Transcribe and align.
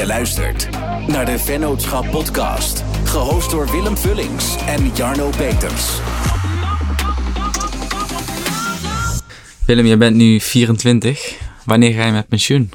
Je 0.00 0.06
luistert 0.06 0.68
naar 1.06 1.24
de 1.24 1.38
Vennootschap 1.38 2.10
Podcast. 2.10 2.84
Gehost 3.04 3.50
door 3.50 3.70
Willem 3.70 3.96
Vullings 3.96 4.56
en 4.66 4.90
Jarno 4.94 5.30
Peters. 5.30 6.00
Willem, 9.66 9.86
jij 9.86 9.98
bent 9.98 10.16
nu 10.16 10.40
24. 10.40 11.38
Wanneer 11.64 11.92
ga 11.92 12.06
je 12.06 12.12
met 12.12 12.28
pensioen? 12.28 12.70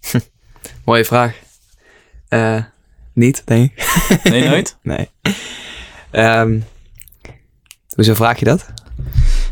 Mooie 0.84 1.04
vraag. 1.04 1.36
Eh, 2.28 2.64
niet, 3.12 3.42
denk 3.46 3.70
ik. 3.70 3.84
Nee, 4.30 4.48
nooit? 4.48 4.76
nee. 4.82 5.10
Ehm, 6.10 6.60
hoezo 7.94 8.14
vraag 8.14 8.38
je 8.38 8.44
dat? 8.44 8.66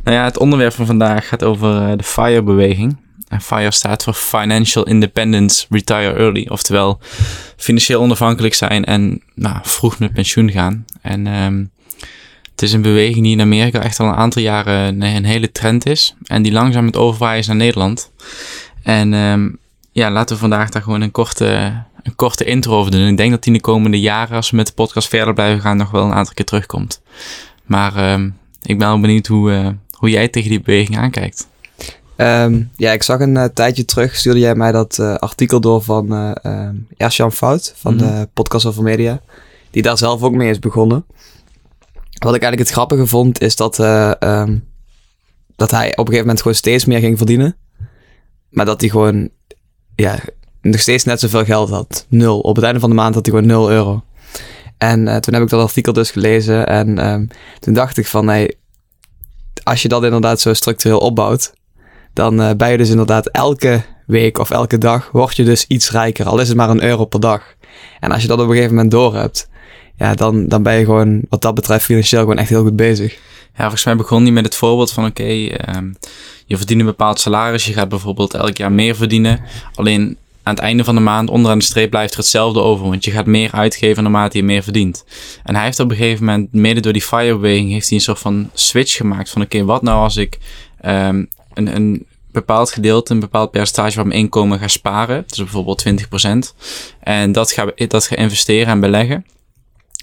Nou 0.02 0.16
ja, 0.16 0.24
het 0.24 0.38
onderwerp 0.38 0.72
van 0.72 0.86
vandaag 0.86 1.28
gaat 1.28 1.44
over 1.44 1.90
eh, 1.90 1.96
de 1.96 2.04
FIRE-beweging. 2.04 2.96
FIRE 3.40 3.70
staat 3.70 4.02
voor 4.02 4.14
Financial 4.14 4.84
Independence 4.84 5.66
Retire 5.70 6.12
Early. 6.12 6.46
Oftewel, 6.50 7.00
financieel 7.56 8.00
onafhankelijk 8.00 8.54
zijn 8.54 8.84
en 8.84 9.22
nou, 9.34 9.56
vroeg 9.62 9.98
met 9.98 10.12
pensioen 10.12 10.50
gaan. 10.50 10.84
En 11.02 11.26
ehm, 11.26 11.64
het 12.50 12.62
is 12.62 12.72
een 12.72 12.82
beweging 12.82 13.22
die 13.24 13.32
in 13.32 13.40
Amerika 13.40 13.82
echt 13.82 14.00
al 14.00 14.06
een 14.06 14.14
aantal 14.14 14.42
jaren 14.42 14.74
een, 14.74 15.02
een 15.02 15.24
hele 15.24 15.52
trend 15.52 15.86
is. 15.86 16.14
En 16.24 16.42
die 16.42 16.52
langzaam 16.52 16.86
het 16.86 16.96
overwaaien 16.96 17.38
is 17.38 17.46
naar 17.46 17.56
Nederland. 17.56 18.10
En 18.82 19.14
ehm, 19.14 19.50
ja, 19.92 20.10
laten 20.10 20.34
we 20.34 20.40
vandaag 20.40 20.70
daar 20.70 20.82
gewoon 20.82 21.00
een 21.00 21.10
korte, 21.10 21.82
een 22.02 22.14
korte 22.14 22.44
intro 22.44 22.78
over 22.78 22.90
doen. 22.90 23.06
Ik 23.06 23.16
denk 23.16 23.30
dat 23.30 23.42
die 23.42 23.52
in 23.52 23.58
de 23.58 23.64
komende 23.64 24.00
jaren, 24.00 24.36
als 24.36 24.50
we 24.50 24.56
met 24.56 24.66
de 24.66 24.72
podcast 24.72 25.08
verder 25.08 25.34
blijven 25.34 25.60
gaan, 25.60 25.76
nog 25.76 25.90
wel 25.90 26.04
een 26.04 26.12
aantal 26.12 26.34
keer 26.34 26.44
terugkomt. 26.44 27.02
Maar 27.64 27.96
ehm, 27.96 28.30
ik 28.62 28.78
ben 28.78 28.88
wel 28.88 29.00
benieuwd 29.00 29.26
hoe, 29.26 29.52
eh, 29.52 29.68
hoe 29.90 30.10
jij 30.10 30.28
tegen 30.28 30.50
die 30.50 30.60
beweging 30.60 30.98
aankijkt. 30.98 31.48
Ehm, 32.16 32.62
ja, 32.76 32.92
ik 32.92 33.02
zag 33.02 33.20
een 33.20 33.36
eh, 33.36 33.44
tijdje 33.44 33.84
terug, 33.84 34.16
stuurde 34.16 34.38
jij 34.40 34.54
mij 34.54 34.72
dat 34.72 34.98
eh, 34.98 35.14
artikel 35.14 35.60
door 35.60 35.82
van 35.82 36.12
eh 36.14 36.66
um, 36.66 36.86
Ersjan 36.96 37.32
Fout 37.32 37.72
van 37.76 37.94
Mhm. 37.94 38.04
de 38.04 38.28
podcast 38.32 38.66
over 38.66 38.82
media. 38.82 39.20
Die 39.70 39.82
daar 39.82 39.98
zelf 39.98 40.22
ook 40.22 40.32
mee 40.34 40.50
is 40.50 40.58
begonnen. 40.58 41.04
Wat 42.18 42.34
ik 42.34 42.42
eigenlijk 42.42 42.58
het 42.58 42.70
grappige 42.70 43.06
vond, 43.06 43.40
is 43.40 43.56
dat, 43.56 43.78
eh, 43.78 44.12
ehm, 44.22 44.58
dat 45.56 45.70
hij 45.70 45.86
op 45.90 45.98
een 45.98 46.04
gegeven 46.04 46.20
moment 46.20 46.38
gewoon 46.38 46.56
steeds 46.56 46.84
meer 46.84 46.98
ging 46.98 47.16
verdienen. 47.16 47.56
Maar 48.48 48.64
dat 48.64 48.80
hij 48.80 48.90
gewoon, 48.90 49.28
ja, 49.94 50.18
nog 50.60 50.80
steeds 50.80 51.04
net 51.04 51.20
zoveel 51.20 51.44
geld 51.44 51.70
had. 51.70 52.06
Nul. 52.08 52.40
Op 52.40 52.56
het 52.56 52.64
einde 52.64 52.80
van 52.80 52.88
de 52.88 52.96
maand 52.96 53.14
had 53.14 53.26
hij 53.26 53.34
gewoon 53.34 53.50
0 53.50 53.70
euro. 53.70 54.04
En 54.78 55.08
eh, 55.08 55.16
toen 55.16 55.34
heb 55.34 55.42
ik 55.42 55.48
dat 55.48 55.60
artikel 55.62 55.92
dus 55.92 56.10
gelezen. 56.10 56.66
En 56.66 56.98
ehm, 56.98 57.26
toen 57.60 57.74
dacht 57.74 57.96
ik 57.96 58.06
van, 58.06 58.28
hey, 58.28 58.54
als 59.62 59.82
je 59.82 59.88
dat 59.88 60.04
inderdaad 60.04 60.40
zo 60.40 60.52
structureel 60.54 60.98
opbouwt, 60.98 61.52
dan 62.14 62.40
eh, 62.40 62.54
ben 62.56 62.70
je 62.70 62.76
dus 62.76 62.90
inderdaad 62.90 63.26
elke 63.26 63.82
week 64.06 64.38
of 64.38 64.50
elke 64.50 64.78
dag, 64.78 65.10
word 65.12 65.36
je 65.36 65.44
dus 65.44 65.66
iets 65.66 65.90
rijker. 65.90 66.26
Al 66.26 66.38
is 66.38 66.48
het 66.48 66.56
maar 66.56 66.70
een 66.70 66.84
euro 66.84 67.04
per 67.04 67.20
dag. 67.20 67.54
En 68.00 68.12
als 68.12 68.22
je 68.22 68.28
dat 68.28 68.38
op 68.38 68.44
een 68.44 68.50
gegeven 68.50 68.74
moment 68.74 68.90
door 68.90 69.14
hebt, 69.14 69.48
ja, 69.96 70.14
dan, 70.14 70.48
dan 70.48 70.62
ben 70.62 70.74
je 70.74 70.84
gewoon, 70.84 71.20
wat 71.28 71.42
dat 71.42 71.54
betreft, 71.54 71.84
financieel 71.84 72.20
gewoon 72.20 72.38
echt 72.38 72.48
heel 72.48 72.62
goed 72.62 72.76
bezig. 72.76 73.12
Ja, 73.56 73.60
volgens 73.60 73.84
mij 73.84 73.96
begon 73.96 74.22
hij 74.22 74.32
met 74.32 74.44
het 74.44 74.54
voorbeeld 74.54 74.92
van 74.92 75.04
oké, 75.04 75.46
ehm, 75.46 75.92
je 76.46 76.56
verdient 76.56 76.80
een 76.80 76.86
bepaald 76.86 77.20
salaris, 77.20 77.66
je 77.66 77.72
gaat 77.72 77.88
bijvoorbeeld 77.88 78.34
elk 78.34 78.56
jaar 78.56 78.72
meer 78.72 78.96
verdienen. 78.96 79.40
Alleen 79.74 80.16
aan 80.42 80.54
het 80.54 80.62
einde 80.62 80.84
van 80.84 80.94
de 80.94 81.00
maand 81.00 81.30
onderaan 81.30 81.58
de 81.58 81.64
streep 81.64 81.90
blijft 81.90 82.12
er 82.12 82.18
hetzelfde 82.18 82.60
over, 82.60 82.88
want 82.88 83.04
je 83.04 83.10
gaat 83.10 83.26
meer 83.26 83.52
uitgeven 83.52 84.02
naarmate 84.02 84.36
je 84.36 84.44
meer 84.44 84.62
verdient. 84.62 85.04
En 85.44 85.54
hij 85.54 85.64
heeft 85.64 85.80
op 85.80 85.90
een 85.90 85.96
gegeven 85.96 86.24
moment, 86.24 86.52
mede 86.52 86.80
door 86.80 86.92
die 86.92 87.02
FIRE-beweging, 87.02 87.70
heeft 87.70 87.88
hij 87.88 87.98
een 87.98 88.04
soort 88.04 88.18
van 88.18 88.50
switch 88.52 88.96
gemaakt 88.96 89.30
van 89.30 89.42
oké, 89.42 89.64
wat 89.64 89.82
nou 89.82 90.02
als 90.02 90.16
ik 90.16 90.38
ehm, 90.80 91.24
een, 91.54 91.76
een 91.76 92.06
bepaald 92.32 92.70
gedeelte, 92.72 93.12
een 93.12 93.20
bepaald 93.20 93.50
percentage 93.50 93.92
van 93.92 94.08
mijn 94.08 94.20
inkomen 94.20 94.58
ga 94.58 94.68
sparen, 94.68 95.24
dus 95.26 95.38
bijvoorbeeld 95.38 95.84
20%, 95.88 96.54
en 97.00 97.32
dat 97.32 97.52
ga, 97.52 97.72
dat 97.88 98.06
ga 98.06 98.16
investeren 98.16 98.68
en 98.68 98.80
beleggen. 98.80 99.24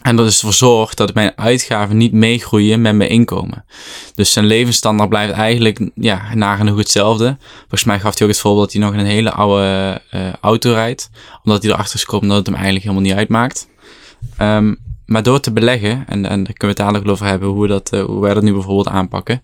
En 0.02 0.16
dat 0.16 0.28
is 0.28 0.36
ervoor 0.38 0.54
zorgt 0.54 0.98
dat 0.98 1.14
mijn 1.14 1.32
uitgaven 1.36 1.98
niet 1.98 2.12
meegroeien 2.12 2.82
met 2.82 2.96
mijn 2.96 3.10
inkomen. 3.10 3.66
Dus 4.16 4.32
zijn 4.32 4.46
levensstandaard 4.46 5.10
blijft 5.10 5.34
eigenlijk 5.34 5.90
ja, 5.96 6.36
nagenoeg 6.36 6.78
hetzelfde. 6.78 7.38
Volgens 7.60 7.84
mij 7.84 8.00
gaf 8.00 8.18
hij 8.18 8.28
ook 8.28 8.34
het 8.34 8.42
voorbeeld 8.42 8.64
dat 8.72 8.74
hij 8.74 8.92
nog 8.92 9.00
een 9.00 9.10
hele 9.10 9.32
oude 9.32 10.02
eh, 10.10 10.34
auto 10.42 10.74
rijdt. 10.74 11.10
Omdat 11.44 11.64
hij 11.64 11.72
erachter 11.72 11.96
is 11.96 12.04
gekomen 12.04 12.28
dat 12.28 12.38
het 12.38 12.46
hem 12.46 12.56
eigenlijk 12.56 12.84
helemaal 12.84 13.06
niet 13.06 13.18
uitmaakt. 13.18 13.68
Ehm, 14.38 14.74
maar 15.12 15.24
door 15.24 15.40
te 15.40 15.52
beleggen, 15.52 16.04
en, 16.08 16.26
en 16.26 16.44
daar 16.44 16.54
kunnen 16.54 16.60
we 16.60 16.68
het 16.68 16.78
dadelijk 16.78 17.08
over 17.08 17.26
hebben 17.26 17.50
hoe, 17.50 17.68
dat, 17.68 17.94
eh, 17.94 18.04
hoe 18.04 18.22
wij 18.22 18.34
dat 18.34 18.44
nu 18.44 18.54
bijvoorbeeld 18.54 18.88
aanpakken. 18.88 19.42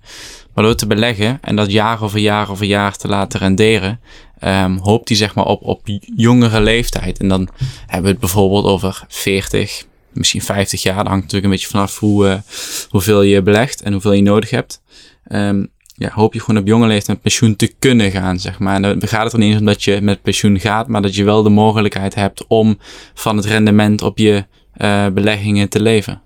Maar 0.53 0.63
door 0.63 0.75
te 0.75 0.87
beleggen 0.87 1.37
en 1.41 1.55
dat 1.55 1.71
jaar 1.71 2.03
over 2.03 2.19
jaar 2.19 2.49
over 2.49 2.65
jaar 2.65 2.97
te 2.97 3.07
laten 3.07 3.39
renderen, 3.39 3.99
ehm, 4.39 4.77
hoopt 4.77 5.07
hij 5.07 5.17
zeg 5.17 5.35
maar 5.35 5.45
op, 5.45 5.61
op 5.63 5.81
jongere 6.15 6.61
leeftijd. 6.61 7.19
En 7.19 7.27
dan 7.27 7.49
hebben 7.79 8.03
we 8.03 8.09
het 8.09 8.19
bijvoorbeeld 8.19 8.65
over 8.65 9.05
40, 9.07 9.85
misschien 10.11 10.41
50 10.41 10.81
jaar. 10.81 10.95
Dat 10.95 11.07
hangt 11.07 11.21
natuurlijk 11.21 11.45
een 11.45 11.51
beetje 11.59 11.67
vanaf 11.67 11.99
hoe, 11.99 12.27
eh, 12.27 12.37
hoeveel 12.89 13.21
je 13.21 13.41
belegt 13.41 13.81
en 13.81 13.91
hoeveel 13.91 14.13
je 14.13 14.21
nodig 14.21 14.49
hebt. 14.49 14.81
Ehm, 15.27 15.65
ja, 15.93 16.11
hoop 16.13 16.33
je 16.33 16.39
gewoon 16.39 16.61
op 16.61 16.67
jonge 16.67 16.87
leeftijd 16.87 17.07
met 17.07 17.21
pensioen 17.21 17.55
te 17.55 17.73
kunnen 17.79 18.11
gaan, 18.11 18.39
zeg 18.39 18.59
maar. 18.59 18.75
En 18.75 18.81
dan 18.81 19.07
gaat 19.07 19.23
het 19.23 19.33
er 19.33 19.39
niet 19.39 19.49
eens 19.49 19.59
om 19.59 19.65
dat 19.65 19.83
je 19.83 20.01
met 20.01 20.21
pensioen 20.21 20.59
gaat, 20.59 20.87
maar 20.87 21.01
dat 21.01 21.15
je 21.15 21.23
wel 21.23 21.43
de 21.43 21.49
mogelijkheid 21.49 22.15
hebt 22.15 22.47
om 22.47 22.77
van 23.13 23.37
het 23.37 23.45
rendement 23.45 24.01
op 24.01 24.17
je 24.17 24.45
eh, 24.77 25.07
beleggingen 25.07 25.69
te 25.69 25.81
leven. 25.81 26.21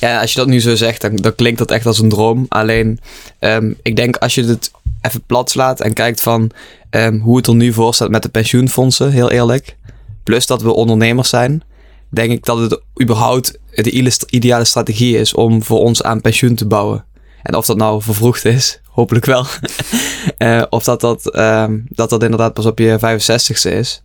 Ja, 0.00 0.20
als 0.20 0.32
je 0.32 0.38
dat 0.38 0.48
nu 0.48 0.60
zo 0.60 0.74
zegt, 0.74 1.00
dan, 1.00 1.16
dan 1.16 1.34
klinkt 1.34 1.58
dat 1.58 1.70
echt 1.70 1.86
als 1.86 1.98
een 1.98 2.08
droom. 2.08 2.46
Alleen, 2.48 3.00
ehm, 3.38 3.72
ik 3.82 3.96
denk 3.96 4.16
als 4.16 4.34
je 4.34 4.44
het 4.44 4.70
even 5.00 5.22
plat 5.26 5.50
slaat 5.50 5.80
en 5.80 5.92
kijkt 5.92 6.20
van 6.20 6.50
ehm, 6.90 7.18
hoe 7.18 7.36
het 7.36 7.46
er 7.46 7.54
nu 7.54 7.72
voor 7.72 7.94
staat 7.94 8.10
met 8.10 8.22
de 8.22 8.28
pensioenfondsen, 8.28 9.10
heel 9.10 9.30
eerlijk. 9.30 9.76
Plus 10.22 10.46
dat 10.46 10.62
we 10.62 10.72
ondernemers 10.72 11.28
zijn, 11.28 11.62
denk 12.08 12.30
ik 12.30 12.44
dat 12.44 12.58
het 12.58 12.80
überhaupt 13.02 13.58
de 13.70 13.90
ide- 13.90 14.26
ideale 14.30 14.64
strategie 14.64 15.18
is 15.18 15.34
om 15.34 15.62
voor 15.62 15.78
ons 15.78 16.02
aan 16.02 16.20
pensioen 16.20 16.54
te 16.54 16.66
bouwen. 16.66 17.04
En 17.42 17.54
of 17.54 17.66
dat 17.66 17.76
nou 17.76 18.02
vervroegd 18.02 18.44
is, 18.44 18.80
hopelijk 18.98 19.24
wel. 19.24 19.46
Eh, 20.38 20.62
of 20.70 20.84
dat 20.84 21.00
dat, 21.00 21.30
ehm, 21.30 21.78
dat 21.88 22.10
dat 22.10 22.22
inderdaad 22.22 22.52
pas 22.54 22.66
op 22.66 22.78
je 22.78 22.98
65ste 22.98 23.72
is. 23.72 24.02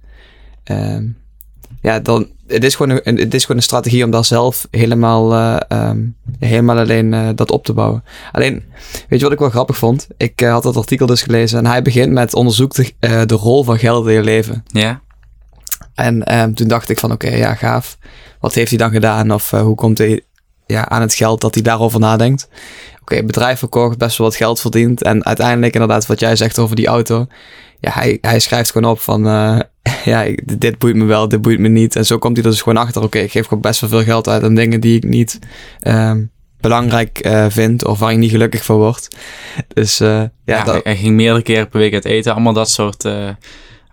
Ja, 1.81 2.00
dan, 2.00 2.28
het 2.47 2.63
is, 2.63 2.75
gewoon 2.75 3.00
een, 3.03 3.17
het 3.17 3.34
is 3.34 3.41
gewoon 3.41 3.57
een 3.57 3.63
strategie 3.63 4.03
om 4.03 4.12
daar 4.12 4.25
zelf 4.25 4.67
helemaal, 4.72 5.34
eh, 5.34 5.57
ehm, 5.67 6.00
helemaal 6.40 6.78
alleen 6.78 7.13
eh, 7.13 7.29
dat 7.35 7.51
op 7.51 7.66
te 7.66 7.73
bouwen. 7.73 8.03
Alleen, 8.31 8.63
weet 9.07 9.19
je 9.19 9.25
wat 9.25 9.34
ik 9.34 9.40
wel 9.40 9.50
grappig 9.50 9.78
vond? 9.78 10.07
Ik 10.18 10.41
eh, 10.41 10.51
had 10.51 10.63
dat 10.63 10.78
artikel 10.78 11.06
dus 11.06 11.22
gelezen 11.22 11.59
en 11.59 11.66
hij 11.66 11.81
begint 11.81 12.12
met 12.12 12.34
onderzoek 12.34 12.73
de, 12.73 12.94
de 13.25 13.35
rol 13.35 13.63
van 13.63 13.79
geld 13.79 14.07
in 14.07 14.13
je 14.13 14.23
leven. 14.23 14.63
Ja? 14.68 15.01
En 15.94 16.23
ehm, 16.23 16.53
toen 16.53 16.68
dacht 16.68 16.89
ik 16.89 17.00
van 17.00 17.12
oké, 17.12 17.29
ja 17.29 17.56
gaaf. 17.56 17.97
Wat 18.39 18.53
heeft 18.53 18.69
hij 18.69 18.78
dan 18.78 18.91
gedaan? 18.91 19.31
Of 19.31 19.51
hoe 19.51 19.75
komt 19.75 19.97
hij 19.97 20.22
ja, 20.66 20.89
aan 20.89 21.01
het 21.01 21.13
geld 21.13 21.41
dat 21.41 21.53
hij 21.53 21.63
daarover 21.63 22.00
nadenkt? 22.00 22.47
Oké, 23.01 23.23
bedrijf 23.23 23.59
verkocht, 23.59 23.97
best 23.97 24.18
wel 24.18 24.28
wat 24.28 24.35
geld 24.35 24.59
verdiend. 24.59 25.03
En 25.03 25.25
uiteindelijk 25.25 25.73
inderdaad 25.73 26.06
wat 26.06 26.19
jij 26.19 26.35
zegt 26.35 26.59
over 26.59 26.75
die 26.75 26.88
auto. 26.88 27.28
Ja, 27.79 27.91
hij, 27.91 28.17
hij 28.22 28.40
schrijft 28.40 28.72
gewoon 28.72 28.91
op 28.91 29.00
van 29.00 29.28
eh, 29.28 29.59
ja, 30.13 30.35
dit 30.44 30.78
boeit 30.78 30.95
me 30.95 31.06
wel, 31.06 31.28
dit 31.28 31.41
boeit 31.41 31.59
me 31.59 31.67
niet. 31.67 31.95
En 31.95 32.06
zo 32.06 32.17
komt 32.17 32.35
hij 32.35 32.45
er 32.45 32.51
dus 32.51 32.62
gewoon 32.62 32.84
achter. 32.84 33.03
Oké, 33.03 33.19
ik 33.19 33.31
geef 33.31 33.47
gewoon 33.47 33.62
best 33.62 33.81
wel 33.81 33.90
veel 33.90 34.03
geld 34.03 34.28
uit 34.28 34.44
aan 34.44 34.56
dingen 34.56 34.79
die 34.79 34.95
ik 34.95 35.03
niet 35.03 35.40
ehm, 35.79 36.23
belangrijk 36.59 37.19
eh, 37.19 37.45
vind. 37.50 37.85
Of 37.85 38.00
waar 38.00 38.12
ik 38.12 38.18
niet 38.18 38.31
gelukkig 38.31 38.66
van 38.66 38.75
word. 38.75 39.07
Dus 39.73 40.00
eh, 40.00 40.07
ja, 40.07 40.31
Ja, 40.45 40.63
dat, 40.63 40.84
hij, 40.84 40.97
ging 40.97 41.16
meerdere 41.16 41.44
keren 41.44 41.69
per 41.69 41.79
week 41.79 41.94
uit 41.94 42.06
eten. 42.06 42.31
Allemaal 42.31 42.53
dat 42.53 42.69
soort 42.69 43.03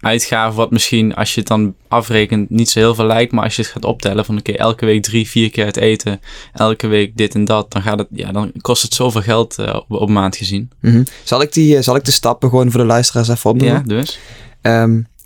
uitgaven. 0.07 0.57
Wat 0.57 0.71
misschien, 0.71 1.15
als 1.15 1.35
je 1.35 1.41
het 1.41 1.49
dan 1.49 1.75
afrekent, 1.89 2.51
niet 2.51 2.71
zo 2.71 2.79
heel 2.79 2.95
veel 2.95 3.07
lijkt. 3.07 3.33
Maar 3.33 3.45
als 3.45 3.57
je 3.57 3.63
het 3.63 3.71
gaat 3.71 3.85
optellen 3.85 4.25
van 4.25 4.39
oké, 4.39 4.53
elke 4.53 4.85
week 4.85 5.03
drie, 5.03 5.29
vier 5.29 5.51
keer 5.51 5.65
uit 5.65 5.77
eten. 5.77 6.21
Elke 6.53 6.87
week 6.87 7.17
dit 7.17 7.35
en 7.35 7.45
dat. 7.45 7.73
Dan, 7.73 7.83
gaat 7.83 7.99
het, 7.99 8.09
ja, 8.11 8.33
dan 8.33 8.53
kost 8.61 8.83
het 8.83 8.95
zoveel 8.95 9.23
geld 9.23 9.59
eh, 9.59 9.75
op, 9.75 10.01
op 10.01 10.09
maand 10.09 10.37
gezien. 10.37 10.71
mhm. 10.81 11.03
zal, 11.25 11.43
ik 11.43 11.53
die, 11.53 11.77
eh, 11.77 11.83
zal 11.83 11.97
ik 11.97 12.05
de 12.05 12.11
stappen 12.11 12.49
gewoon 12.49 12.71
voor 12.71 12.81
de 12.81 12.87
luisteraars 12.87 13.29
even 13.29 13.51
opnoemen? 13.51 13.83
Ja, 13.87 14.03
dus. 14.03 14.19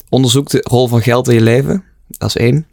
Onderzoek 0.09 0.49
de 0.49 0.65
rol 0.69 0.87
van 0.87 1.01
geld 1.01 1.27
in 1.27 1.33
je 1.33 1.41
leven. 1.41 1.83
Dat 2.07 2.29
is 2.29 2.35
één. 2.35 2.65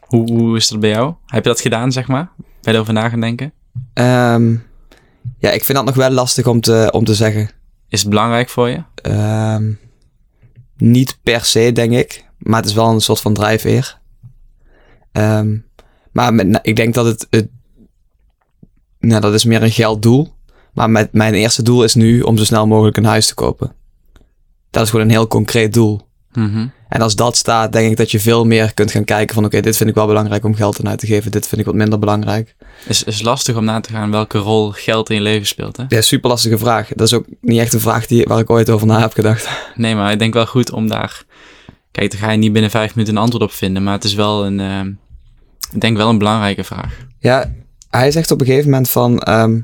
Hoe, 0.00 0.32
hoe 0.32 0.56
is 0.56 0.68
dat 0.68 0.80
bij 0.80 0.90
jou? 0.90 1.14
Heb 1.26 1.42
je 1.42 1.48
dat 1.48 1.60
gedaan, 1.60 1.92
zeg 1.92 2.06
maar? 2.06 2.28
Ben 2.36 2.46
je 2.60 2.70
erover 2.72 2.92
na 2.92 3.08
gaan 3.08 3.20
denken? 3.20 3.52
Ehm, 3.92 4.54
ja, 5.38 5.50
ik 5.50 5.64
vind 5.64 5.78
dat 5.78 5.86
nog 5.86 5.94
wel 5.94 6.10
lastig 6.10 6.46
om 6.46 6.60
te, 6.60 6.88
om 6.92 7.04
te 7.04 7.14
zeggen. 7.14 7.50
Is 7.88 8.00
het 8.00 8.08
belangrijk 8.08 8.48
voor 8.48 8.68
je? 8.68 8.82
Ehm, 8.94 9.72
niet 10.76 11.18
per 11.22 11.44
se, 11.44 11.72
denk 11.72 11.92
ik. 11.92 12.24
Maar 12.38 12.60
het 12.60 12.68
is 12.68 12.74
wel 12.74 12.88
een 12.90 13.00
soort 13.00 13.20
van 13.20 13.34
drijfveer. 13.34 13.98
Ehm, 15.12 15.56
maar 16.12 16.34
nou, 16.34 16.58
ik 16.62 16.76
denk 16.76 16.94
dat 16.94 17.06
het, 17.06 17.26
het... 17.30 17.48
Nou, 18.98 19.20
dat 19.20 19.34
is 19.34 19.44
meer 19.44 19.62
een 19.62 19.70
gelddoel. 19.70 20.34
Maar 20.72 20.90
met, 20.90 21.12
mijn 21.12 21.34
eerste 21.34 21.62
doel 21.62 21.84
is 21.84 21.94
nu 21.94 22.20
om 22.20 22.38
zo 22.38 22.44
snel 22.44 22.66
mogelijk 22.66 22.96
een 22.96 23.04
huis 23.04 23.26
te 23.26 23.34
kopen. 23.34 23.74
Dat 24.70 24.82
is 24.82 24.90
gewoon 24.90 25.04
een 25.04 25.10
heel 25.12 25.26
concreet 25.26 25.72
doel. 25.72 26.00
Mhm. 26.32 26.66
En 26.88 27.00
als 27.00 27.16
dat 27.16 27.36
staat, 27.36 27.72
denk 27.72 27.90
ik 27.90 27.96
dat 27.96 28.10
je 28.10 28.20
veel 28.20 28.44
meer 28.44 28.74
kunt 28.74 28.90
gaan 28.90 29.04
kijken 29.04 29.34
van... 29.34 29.44
oké, 29.44 29.60
dit 29.60 29.76
vind 29.76 29.88
ik 29.88 29.94
wel 29.94 30.06
belangrijk 30.06 30.44
om 30.44 30.54
geld 30.54 30.78
aan 30.80 30.88
uit 30.88 30.98
te 30.98 31.06
geven. 31.06 31.30
Dit 31.30 31.46
vind 31.48 31.60
ik 31.60 31.66
wat 31.66 31.74
minder 31.74 31.98
belangrijk. 31.98 32.54
Is, 32.86 33.02
is 33.02 33.22
lastig 33.22 33.56
om 33.56 33.64
na 33.64 33.80
te 33.80 33.90
gaan 33.90 34.10
welke 34.10 34.38
rol 34.38 34.70
geld 34.70 35.10
in 35.10 35.16
je 35.16 35.22
leven 35.22 35.46
speelt, 35.46 35.76
hè? 35.76 35.84
Ja, 35.88 36.00
super 36.00 36.30
lastige 36.30 36.58
vraag. 36.58 36.88
Dat 36.88 37.06
is 37.06 37.12
ook 37.12 37.26
niet 37.40 37.60
echt 37.60 37.72
een 37.72 37.80
vraag 37.80 38.06
die, 38.06 38.24
waar 38.24 38.38
ik 38.38 38.50
ooit 38.50 38.70
over 38.70 38.86
na 38.86 39.00
heb 39.00 39.12
gedacht. 39.12 39.48
Nee, 39.74 39.94
maar 39.94 40.12
ik 40.12 40.18
denk 40.18 40.34
wel 40.34 40.46
goed 40.46 40.72
om 40.72 40.88
daar... 40.88 41.22
kijk, 41.90 42.10
daar 42.10 42.20
ga 42.20 42.30
je 42.30 42.38
niet 42.38 42.52
binnen 42.52 42.70
vijf 42.70 42.94
minuten 42.94 43.16
een 43.16 43.22
antwoord 43.22 43.44
op 43.44 43.52
vinden. 43.52 43.82
Maar 43.82 43.94
het 43.94 44.04
is 44.04 44.14
wel 44.14 44.46
een, 44.46 44.60
ehm, 44.60 44.88
ik 45.72 45.80
denk 45.80 45.96
wel 45.96 46.08
een 46.08 46.18
belangrijke 46.18 46.64
vraag. 46.64 46.96
Ja, 47.18 47.52
hij 47.90 48.10
zegt 48.10 48.30
op 48.30 48.40
een 48.40 48.46
gegeven 48.46 48.70
moment 48.70 48.90
van, 48.90 49.18
ehm, 49.18 49.60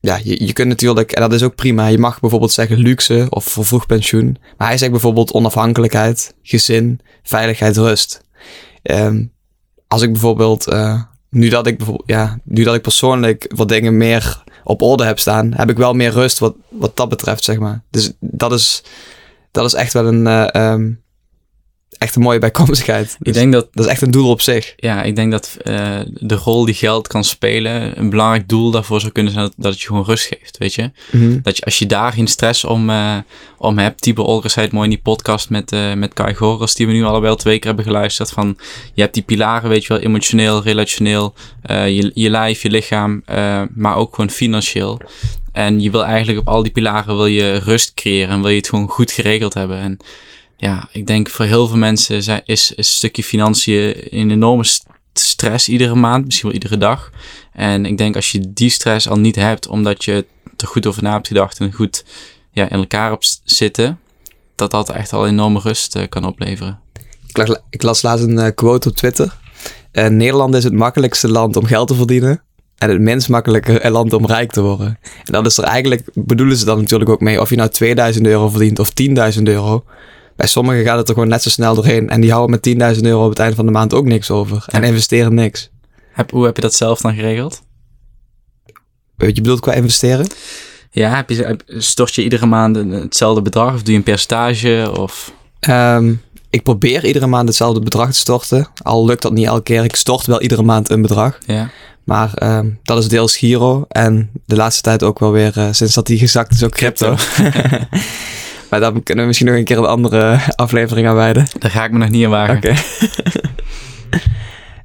ja, 0.00 0.20
je, 0.22 0.46
je 0.46 0.52
kunt 0.52 0.68
natuurlijk, 0.68 1.12
en 1.12 1.20
dat 1.20 1.32
is 1.32 1.42
ook 1.42 1.54
prima, 1.54 1.86
je 1.86 1.98
mag 1.98 2.20
bijvoorbeeld 2.20 2.52
zeggen 2.52 2.78
luxe 2.78 3.26
of 3.28 3.44
vervroegd 3.44 3.86
pensioen. 3.86 4.36
Maar 4.56 4.68
hij 4.68 4.78
zegt 4.78 4.90
bijvoorbeeld 4.90 5.32
onafhankelijkheid, 5.32 6.34
gezin, 6.42 7.00
veiligheid, 7.22 7.76
rust. 7.76 8.20
Ehm, 8.82 9.24
als 9.88 10.02
ik 10.02 10.12
bijvoorbeeld, 10.12 10.66
eh, 10.66 11.02
nu 11.30 11.48
dat 11.48 11.66
ik 11.66 11.76
bijvoorbeeld, 11.76 12.08
ja, 12.08 12.38
nu 12.44 12.62
dat 12.62 12.74
ik 12.74 12.82
persoonlijk 12.82 13.52
wat 13.54 13.68
dingen 13.68 13.96
meer 13.96 14.42
op 14.64 14.82
orde 14.82 15.04
heb 15.04 15.18
staan, 15.18 15.52
heb 15.54 15.70
ik 15.70 15.76
wel 15.76 15.92
meer 15.92 16.10
rust 16.10 16.38
wat, 16.38 16.54
wat 16.68 16.96
dat 16.96 17.08
betreft, 17.08 17.44
zeg 17.44 17.58
maar. 17.58 17.82
Dus 17.90 18.12
dat 18.20 18.52
is, 18.52 18.82
dat 19.50 19.64
is 19.64 19.74
echt 19.74 19.92
wel 19.92 20.06
een, 20.06 20.26
ehm, 20.26 20.92
echt 21.98 22.16
een 22.16 22.22
mooie 22.22 22.38
bijkomstigheid. 22.38 23.16
Ik 23.18 23.24
Dus 23.24 23.34
denk 23.34 23.52
dat, 23.52 23.68
dat 23.72 23.84
is 23.84 23.90
echt 23.90 24.02
een 24.02 24.10
doel 24.10 24.30
op 24.30 24.40
zich. 24.40 24.72
ja, 24.76 25.02
ik 25.02 25.16
denk 25.16 25.30
dat 25.30 25.56
eh, 25.62 25.98
de 26.06 26.34
rol 26.34 26.64
die 26.64 26.74
geld 26.74 27.08
kan 27.08 27.24
spelen, 27.24 27.98
een 27.98 28.10
belangrijk 28.10 28.48
doel 28.48 28.70
daarvoor 28.70 29.00
zou 29.00 29.12
kunnen 29.12 29.32
zijn 29.32 29.44
dat, 29.44 29.54
dat 29.56 29.72
het 29.72 29.80
je 29.80 29.86
gewoon 29.86 30.04
rust 30.04 30.26
geeft, 30.26 30.58
weet 30.58 30.74
je. 30.74 30.90
Dat 31.42 31.56
je 31.56 31.64
als 31.64 31.78
je 31.78 31.86
daar 31.86 32.12
geen 32.12 32.26
stress 32.26 32.64
om, 32.64 32.90
eh, 32.90 33.16
om 33.58 33.78
hebt, 33.78 34.02
Type 34.02 34.22
Olgers 34.22 34.52
zei 34.52 34.64
het 34.64 34.74
mooi 34.74 34.84
in 34.88 34.94
die 34.94 35.02
podcast 35.02 35.50
met, 35.50 35.72
eh, 35.72 35.92
met 35.92 36.12
Kai 36.12 36.34
Goris, 36.34 36.74
die 36.74 36.86
we 36.86 36.92
nu 36.92 37.04
allebei 37.04 37.30
al 37.30 37.36
twee 37.36 37.58
keer 37.58 37.66
hebben 37.66 37.84
geluisterd, 37.84 38.30
van 38.30 38.58
je 38.94 39.02
hebt 39.02 39.14
die 39.14 39.22
pilaren, 39.22 39.68
weet 39.68 39.82
je 39.82 39.88
wel, 39.88 40.02
emotioneel, 40.02 40.62
relationeel, 40.62 41.34
je, 41.68 42.10
je 42.14 42.30
lijf, 42.30 42.62
je 42.62 42.70
lichaam, 42.70 43.22
maar 43.74 43.96
ook 43.96 44.14
gewoon 44.14 44.30
financieel. 44.30 45.00
En 45.52 45.80
je 45.80 45.90
wil 45.90 46.04
eigenlijk 46.04 46.38
op 46.38 46.48
al 46.48 46.62
die 46.62 46.72
pilaren 46.72 47.16
wil 47.16 47.26
je 47.26 47.56
rust 47.56 47.94
creëren 47.94 48.28
en 48.28 48.40
wil 48.40 48.50
je 48.50 48.56
het 48.56 48.68
gewoon 48.68 48.88
goed 48.88 49.10
geregeld 49.10 49.54
hebben. 49.54 49.78
En 49.78 49.98
ja, 50.60 50.88
ik 50.92 51.06
denk 51.06 51.28
voor 51.30 51.44
heel 51.44 51.66
veel 51.68 51.76
mensen 51.76 52.42
is, 52.44 52.72
een 52.76 52.84
stukje 52.84 53.22
financiën 53.22 53.94
een 54.10 54.30
enorme 54.30 54.64
st- 54.64 54.86
stress 55.12 55.68
iedere 55.68 55.94
maand, 55.94 56.24
misschien 56.24 56.46
wel 56.48 56.58
iedere 56.60 56.78
dag. 56.78 57.10
En 57.52 57.86
ik 57.86 57.98
denk 57.98 58.16
als 58.16 58.32
je 58.32 58.52
die 58.52 58.70
stress 58.70 59.08
al 59.08 59.18
niet 59.18 59.36
hebt, 59.36 59.66
omdat 59.68 60.04
je 60.04 60.26
er 60.56 60.66
goed 60.66 60.86
over 60.86 61.02
na 61.02 61.12
hebt 61.12 61.26
gedacht 61.26 61.58
en 61.58 61.72
goed 61.72 62.04
ja, 62.52 62.70
in 62.70 62.78
elkaar 62.78 63.16
s- 63.18 63.40
zitten, 63.44 63.98
dat 64.54 64.70
dat 64.70 64.90
echt 64.90 65.12
al 65.12 65.26
enorme 65.26 65.58
rust 65.60 65.96
eh, 65.96 66.08
kan 66.08 66.24
opleveren. 66.24 66.80
Ik 67.26 67.36
las, 67.36 67.56
ik 67.70 67.82
las 67.82 68.02
laatst 68.02 68.24
een 68.24 68.38
eh, 68.38 68.54
quote 68.54 68.88
op 68.88 68.96
Twitter. 68.96 69.36
Eh, 69.92 70.06
Nederland 70.06 70.54
is 70.54 70.64
het 70.64 70.72
makkelijkste 70.72 71.28
land 71.28 71.56
om 71.56 71.64
geld 71.64 71.88
te 71.88 71.94
verdienen. 71.94 72.42
En 72.78 72.90
het 72.90 73.00
minst 73.00 73.28
makkelijke 73.28 73.90
land 73.90 74.12
om 74.12 74.26
rijk 74.26 74.52
te 74.52 74.60
worden. 74.62 74.86
En 75.24 75.32
dat 75.32 75.46
is 75.46 75.56
er 75.58 75.64
eigenlijk, 75.64 76.02
bedoelen 76.14 76.56
ze 76.56 76.64
dan 76.64 76.78
natuurlijk 76.78 77.10
ook 77.10 77.20
mee. 77.20 77.40
Of 77.40 77.50
je 77.50 77.56
nou 77.56 77.68
2000 77.70 78.26
euro 78.26 78.48
verdient 78.48 78.78
of 78.78 78.90
10.000 79.36 79.42
euro. 79.42 79.84
Bij 80.36 80.46
sommigen 80.46 80.84
gaat 80.84 80.98
het 80.98 81.08
er 81.08 81.14
gewoon 81.14 81.28
net 81.28 81.42
zo 81.42 81.48
snel 81.48 81.74
doorheen. 81.74 82.08
En 82.08 82.20
die 82.20 82.30
houden 82.32 82.60
met 82.62 82.96
10.000 82.96 83.02
euro 83.02 83.24
op 83.24 83.30
het 83.30 83.38
einde 83.38 83.56
van 83.56 83.66
de 83.66 83.72
maand 83.72 83.94
ook 83.94 84.04
niks 84.04 84.30
over. 84.30 84.64
En 84.66 84.82
investeren 84.82 85.34
niks. 85.34 85.70
Heb, 86.12 86.30
hoe 86.30 86.44
heb 86.44 86.56
je 86.56 86.62
dat 86.62 86.74
zelf 86.74 87.00
dan 87.00 87.14
geregeld? 87.14 87.62
Weet 89.16 89.36
je 89.36 89.42
bedoelt 89.42 89.60
qua 89.60 89.72
investeren? 89.72 90.26
Ja, 90.90 91.14
heb 91.14 91.30
je, 91.30 91.56
stort 91.66 92.14
je 92.14 92.22
iedere 92.22 92.46
maand 92.46 92.76
hetzelfde 92.76 93.42
bedrag 93.42 93.74
of 93.74 93.82
doe 93.82 93.92
je 93.92 93.98
een 93.98 94.04
percentage? 94.04 94.92
Of... 94.98 95.32
Ehm, 95.60 96.14
ik 96.50 96.62
probeer 96.62 97.04
iedere 97.04 97.26
maand 97.26 97.48
hetzelfde 97.48 97.80
bedrag 97.80 98.10
te 98.10 98.18
storten. 98.18 98.68
Al 98.82 99.04
lukt 99.04 99.22
dat 99.22 99.32
niet 99.32 99.46
elke 99.46 99.62
keer. 99.62 99.84
Ik 99.84 99.96
stort 99.96 100.26
wel 100.26 100.40
iedere 100.40 100.62
maand 100.62 100.90
een 100.90 101.02
bedrag. 101.02 101.38
Ja. 101.46 101.70
Maar 102.04 102.34
ehm, 102.34 102.70
dat 102.82 102.98
is 102.98 103.08
deels 103.08 103.36
Giro. 103.36 103.84
En 103.88 104.30
de 104.46 104.56
laatste 104.56 104.82
tijd 104.82 105.02
ook 105.02 105.18
wel 105.18 105.32
weer, 105.32 105.58
eh, 105.58 105.68
sinds 105.70 105.94
dat 105.94 106.06
die 106.06 106.18
gezakt 106.18 106.52
is, 106.52 106.64
ook 106.64 106.72
crypto. 106.72 107.16
maar 108.70 108.80
daar 108.80 108.92
kunnen 109.02 109.22
we 109.24 109.28
misschien 109.28 109.46
nog 109.48 109.56
een 109.56 109.64
keer 109.64 109.78
een 109.78 109.84
andere 109.84 110.40
aflevering 110.54 111.06
aan 111.08 111.14
wijden. 111.14 111.46
Daar 111.58 111.70
ga 111.70 111.84
ik 111.84 111.90
me 111.90 111.98
nog 111.98 112.08
niet 112.08 112.24
aan 112.24 112.30
wagen. 112.30 112.56
Oké. 112.56 112.74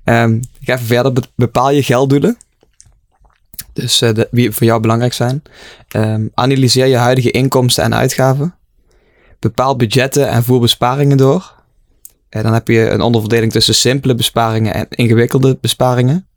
Ehm, 0.04 0.34
ik 0.34 0.66
ga 0.66 0.74
even 0.74 0.86
verder. 0.86 1.14
Be- 1.14 1.22
bepaal 1.36 1.72
je 1.72 1.84
gelddoelen. 1.84 2.38
Dus 3.74 4.02
eh, 4.02 4.14
de, 4.14 4.28
wie 4.32 4.52
voor 4.52 4.68
jou 4.68 4.82
belangrijk 4.82 5.14
zijn. 5.14 5.42
Ehm, 5.88 6.28
analyseer 6.34 6.86
je 6.86 6.96
huidige 6.96 7.32
inkomsten 7.32 7.84
en 7.84 7.96
uitgaven. 7.96 8.56
Bepaal 9.40 9.76
budgetten 9.76 10.30
en 10.30 10.44
voer 10.44 10.60
besparingen 10.60 11.18
door. 11.18 11.54
En 12.30 12.44
dan 12.44 12.54
heb 12.54 12.68
je 12.68 12.90
een 12.90 13.02
onderverdeling 13.02 13.52
tussen 13.52 13.76
simpele 13.76 14.16
besparingen 14.16 14.74
en 14.74 14.86
ingewikkelde 14.90 15.58
besparingen. 15.62 16.28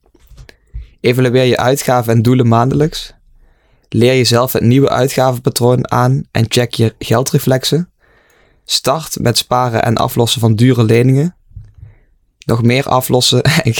Evalueer 1.00 1.44
je 1.44 1.56
uitgaven 1.56 2.12
en 2.12 2.22
doelen 2.22 2.48
maandelijks. 2.48 3.14
Leer 3.88 4.16
jezelf 4.16 4.52
het 4.52 4.62
nieuwe 4.62 4.88
uitgavenpatroon 4.88 5.90
aan 5.90 6.22
en 6.30 6.44
check 6.48 6.74
je 6.74 6.94
geldreflexen. 6.98 7.90
Start 8.64 9.18
met 9.20 9.38
sparen 9.38 9.82
en 9.82 9.96
aflossen 9.96 10.40
van 10.40 10.54
dure 10.54 10.84
leningen. 10.84 11.36
Nog 12.46 12.62
meer 12.62 12.84
aflossen 12.84 13.42
en 13.64 13.74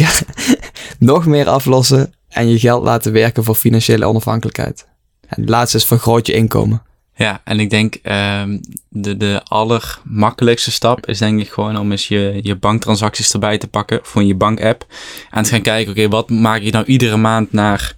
nog 0.98 1.26
meer 1.26 1.48
aflossen 1.48 2.14
en 2.28 2.48
je 2.48 2.58
geld 2.58 2.84
laten 2.84 3.12
werken 3.12 3.44
voor 3.44 3.54
financiële 3.54 4.06
onafhankelijkheid. 4.06 4.86
En 5.26 5.40
het 5.40 5.50
laatste 5.50 5.76
is 5.76 5.84
vergroot 5.84 6.26
je 6.26 6.32
inkomen. 6.32 6.82
Ja, 7.14 7.40
en 7.44 7.60
ik 7.60 7.70
denk 7.70 7.94
ehm, 7.94 8.58
de, 8.88 9.16
de 9.16 9.40
allermakkelijkste 9.44 10.70
stap 10.70 11.06
is 11.06 11.18
denk 11.18 11.40
ik 11.40 11.48
gewoon 11.48 11.78
om 11.78 11.90
eens 11.90 12.08
je, 12.08 12.40
je 12.42 12.56
banktransacties 12.56 13.32
erbij 13.32 13.58
te 13.58 13.68
pakken. 13.68 14.00
Gewoon 14.02 14.26
je 14.26 14.34
bankapp. 14.34 14.86
En 15.30 15.42
te 15.42 15.50
gaan 15.50 15.62
kijken, 15.62 15.92
oké, 15.92 16.08
wat 16.08 16.30
maak 16.30 16.60
je 16.60 16.70
nou 16.70 16.84
iedere 16.84 17.16
maand 17.16 17.52
naar 17.52 17.94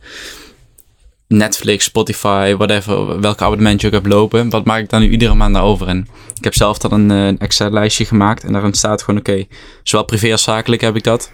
Netflix, 1.32 1.85
Spotify, 1.85 2.55
whatever, 2.56 3.21
welke 3.21 3.44
abonnement 3.44 3.81
je 3.81 3.87
ook 3.87 3.93
hebt 3.93 4.06
lopen. 4.06 4.50
Wat 4.50 4.65
maak 4.65 4.81
ik 4.82 4.91
dan 4.91 5.00
nu 5.00 5.11
iedere 5.11 5.35
maand 5.35 5.53
naar 5.53 5.62
over? 5.62 5.87
En 5.87 6.09
ik 6.35 6.44
heb 6.44 6.55
zelf 6.55 6.79
dan 6.79 6.93
een, 6.93 7.11
eh, 7.11 7.27
een 7.27 7.38
Excel-lijstje 7.38 8.05
gemaakt. 8.05 8.44
En 8.44 8.53
daarin 8.53 8.73
staat 8.73 9.03
gewoon, 9.03 9.21
oké, 9.21 9.44
zowel 9.82 10.05
privé 10.05 10.32
als 10.32 10.43
zakelijk 10.43 10.82
heb 10.82 10.97
ik 10.97 11.03
dat. 11.03 11.31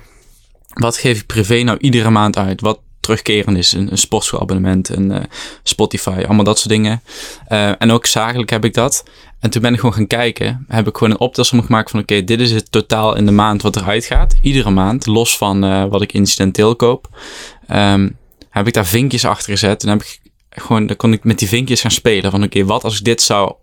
Wat 0.69 0.97
geef 0.97 1.21
ik 1.21 1.27
privé 1.27 1.63
nou 1.63 1.79
iedere 1.81 2.11
maand 2.11 2.37
uit? 2.37 2.61
Wat 2.61 2.81
terugkerend 3.01 3.57
is? 3.57 3.73
Een, 3.73 3.91
sportschoolabonnement, 3.93 4.89
een 4.89 5.13
eh, 5.13 5.25
Spotify, 5.63 6.23
allemaal 6.27 6.45
dat 6.45 6.59
soort 6.59 6.69
dingen. 6.69 7.03
Eh, 7.47 7.83
en 7.83 7.91
ook 7.91 8.07
zakelijk 8.07 8.51
heb 8.51 8.65
ik 8.65 8.75
dat. 8.75 9.05
En 9.41 9.51
toen 9.51 9.63
ben 9.63 9.73
ik 9.73 9.79
gewoon 9.79 9.95
gaan 9.95 10.07
kijken. 10.07 10.65
Heb 10.69 10.89
ik 10.89 10.97
gewoon 10.97 11.13
een 11.13 11.21
optelsom 11.21 11.63
gemaakt 11.63 11.91
van... 11.91 12.01
Oké, 12.01 12.25
dit 12.25 12.41
is 12.41 12.53
het 12.53 12.73
totaal 12.73 13.17
in 13.17 13.27
de 13.27 13.33
maand 13.33 13.63
wat 13.63 13.77
eruit 13.77 14.05
gaat. 14.05 14.37
Iedere 14.43 14.71
maand. 14.71 15.07
Los 15.07 15.37
van 15.37 15.65
eh, 15.65 15.85
wat 15.85 16.03
ik 16.03 16.13
incidenteel 16.13 16.77
koop. 16.77 17.09
Ehm, 17.67 18.09
heb 18.57 18.67
ik 18.67 18.73
daar 18.73 18.87
vinkjes 18.87 19.25
achter 19.25 19.53
gezet. 19.53 19.83
En 19.83 19.89
heb 19.89 20.03
ik 20.03 20.21
gewoon... 20.51 20.87
Dan 20.87 20.97
kon 20.97 21.13
ik 21.13 21.25
met 21.25 21.39
die 21.39 21.49
vinkjes 21.49 21.81
gaan 21.81 21.91
spelen. 21.91 22.31
Van 22.31 22.43
oké, 22.43 22.65
wat 22.65 22.85
als 22.85 22.99
ik 22.99 23.05
dit 23.05 23.23
zou 23.23 23.55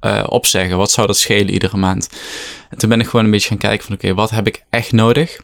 eh, 0.00 0.24
opzeggen? 0.28 0.76
Wat 0.76 0.90
zou 0.90 1.06
dat 1.06 1.16
schelen 1.16 1.52
iedere 1.52 1.76
maand? 1.76 2.08
En 2.70 2.78
toen 2.78 2.88
ben 2.88 3.00
ik 3.00 3.06
gewoon 3.06 3.24
een 3.24 3.30
beetje 3.30 3.48
gaan 3.48 3.58
kijken 3.58 3.86
van... 3.86 3.94
Oké, 3.94 4.14
wat 4.14 4.30
heb 4.30 4.46
ik 4.46 4.64
echt 4.70 4.92
nodig? 4.92 5.40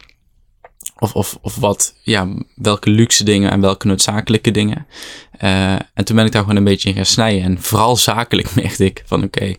Of, 0.99 1.13
of, 1.13 1.37
of 1.41 1.55
wat, 1.55 1.95
ja, 2.01 2.27
welke 2.55 2.89
luxe 2.89 3.23
dingen 3.23 3.51
en 3.51 3.61
welke 3.61 3.87
noodzakelijke 3.87 4.51
dingen. 4.51 4.87
Eh, 5.31 5.73
en 5.73 6.05
toen 6.05 6.15
ben 6.15 6.25
ik 6.25 6.31
daar 6.31 6.41
gewoon 6.41 6.57
een 6.57 6.63
beetje 6.63 6.89
in 6.89 6.95
gaan 6.95 7.05
snijden. 7.05 7.43
En 7.43 7.61
vooral 7.61 7.95
zakelijk 7.95 8.55
merkte 8.61 8.85
ik 8.85 9.03
van 9.05 9.23
oké, 9.23 9.53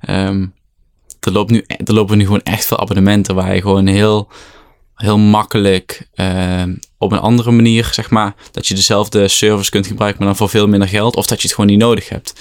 ehm, 0.00 0.46
er, 1.20 1.32
loopt 1.32 1.50
nu, 1.50 1.64
er 1.66 1.94
lopen 1.94 2.18
nu 2.18 2.24
gewoon 2.24 2.42
echt 2.42 2.64
veel 2.64 2.78
abonnementen 2.80 3.34
waar 3.34 3.54
je 3.54 3.60
gewoon 3.60 3.86
heel, 3.86 4.28
heel 4.94 5.18
makkelijk 5.18 6.08
ehm, 6.14 6.74
op 7.02 7.12
een 7.12 7.18
andere 7.18 7.50
manier, 7.50 7.90
zeg 7.92 8.10
maar, 8.10 8.34
dat 8.50 8.66
je 8.66 8.74
dezelfde 8.74 9.28
service 9.28 9.70
kunt 9.70 9.86
gebruiken, 9.86 10.18
maar 10.18 10.28
dan 10.28 10.36
voor 10.36 10.48
veel 10.48 10.68
minder 10.68 10.88
geld. 10.88 11.16
Of 11.16 11.26
dat 11.26 11.40
je 11.40 11.46
het 11.46 11.54
gewoon 11.56 11.70
niet 11.70 11.78
nodig 11.80 12.08
hebt. 12.08 12.32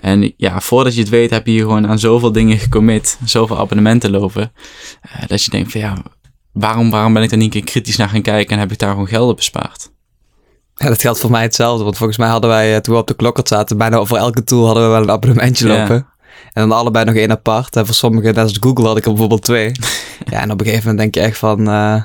En 0.00 0.32
ja, 0.36 0.60
voordat 0.60 0.94
je 0.94 1.00
het 1.00 1.08
weet 1.08 1.30
heb 1.30 1.46
je 1.46 1.52
hier 1.52 1.62
gewoon 1.62 1.88
aan 1.88 1.98
zoveel 1.98 2.32
dingen 2.32 2.58
gecommit, 2.58 3.18
zoveel 3.24 3.58
abonnementen 3.58 4.10
lopen, 4.10 4.52
eh, 5.00 5.26
dat 5.26 5.44
je 5.44 5.50
denkt 5.50 5.72
van 5.72 5.80
ja, 5.80 5.94
waarom, 6.52 6.90
waarom 6.90 7.12
ben 7.12 7.22
ik 7.22 7.30
daar 7.30 7.38
niet 7.38 7.54
een 7.54 7.60
keer 7.62 7.70
kritisch 7.70 7.96
naar 7.96 8.08
gaan 8.08 8.22
kijken 8.22 8.52
en 8.54 8.58
heb 8.58 8.72
ik 8.72 8.78
daar 8.78 8.90
gewoon 8.90 9.08
geld 9.08 9.30
op 9.30 9.36
bespaard? 9.36 9.90
Ja, 10.74 10.88
dat 10.88 11.00
geldt 11.00 11.18
voor 11.20 11.30
mij 11.30 11.42
hetzelfde. 11.42 11.84
Want 11.84 11.96
volgens 11.96 12.18
mij 12.18 12.28
hadden 12.28 12.50
wij, 12.50 12.74
eh, 12.74 12.80
toen 12.80 12.94
we 12.94 13.00
op 13.00 13.06
de 13.06 13.14
klokkert 13.14 13.48
zaten, 13.48 13.76
bijna 13.78 14.04
voor 14.04 14.16
elke 14.18 14.44
tool 14.44 14.64
hadden 14.64 14.82
we 14.84 14.88
wel 14.88 15.02
een 15.02 15.10
abonnementje 15.10 15.68
Ja. 15.68 15.78
lopen. 15.78 16.06
En 16.52 16.68
dan 16.68 16.78
allebei 16.78 17.04
nog 17.04 17.14
één 17.14 17.30
apart. 17.30 17.76
En 17.76 17.86
voor 17.86 17.94
sommige, 17.94 18.26
net 18.26 18.38
als 18.38 18.56
Google, 18.60 18.86
had 18.86 18.96
ik 18.96 19.04
er 19.04 19.10
bijvoorbeeld 19.10 19.42
twee. 19.42 19.72
ja, 20.30 20.40
en 20.40 20.50
op 20.50 20.60
een 20.60 20.66
gegeven 20.66 20.88
moment 20.88 20.98
denk 20.98 21.14
je 21.14 21.30
echt 21.30 21.38
van... 21.38 21.68
eh, 21.68 22.02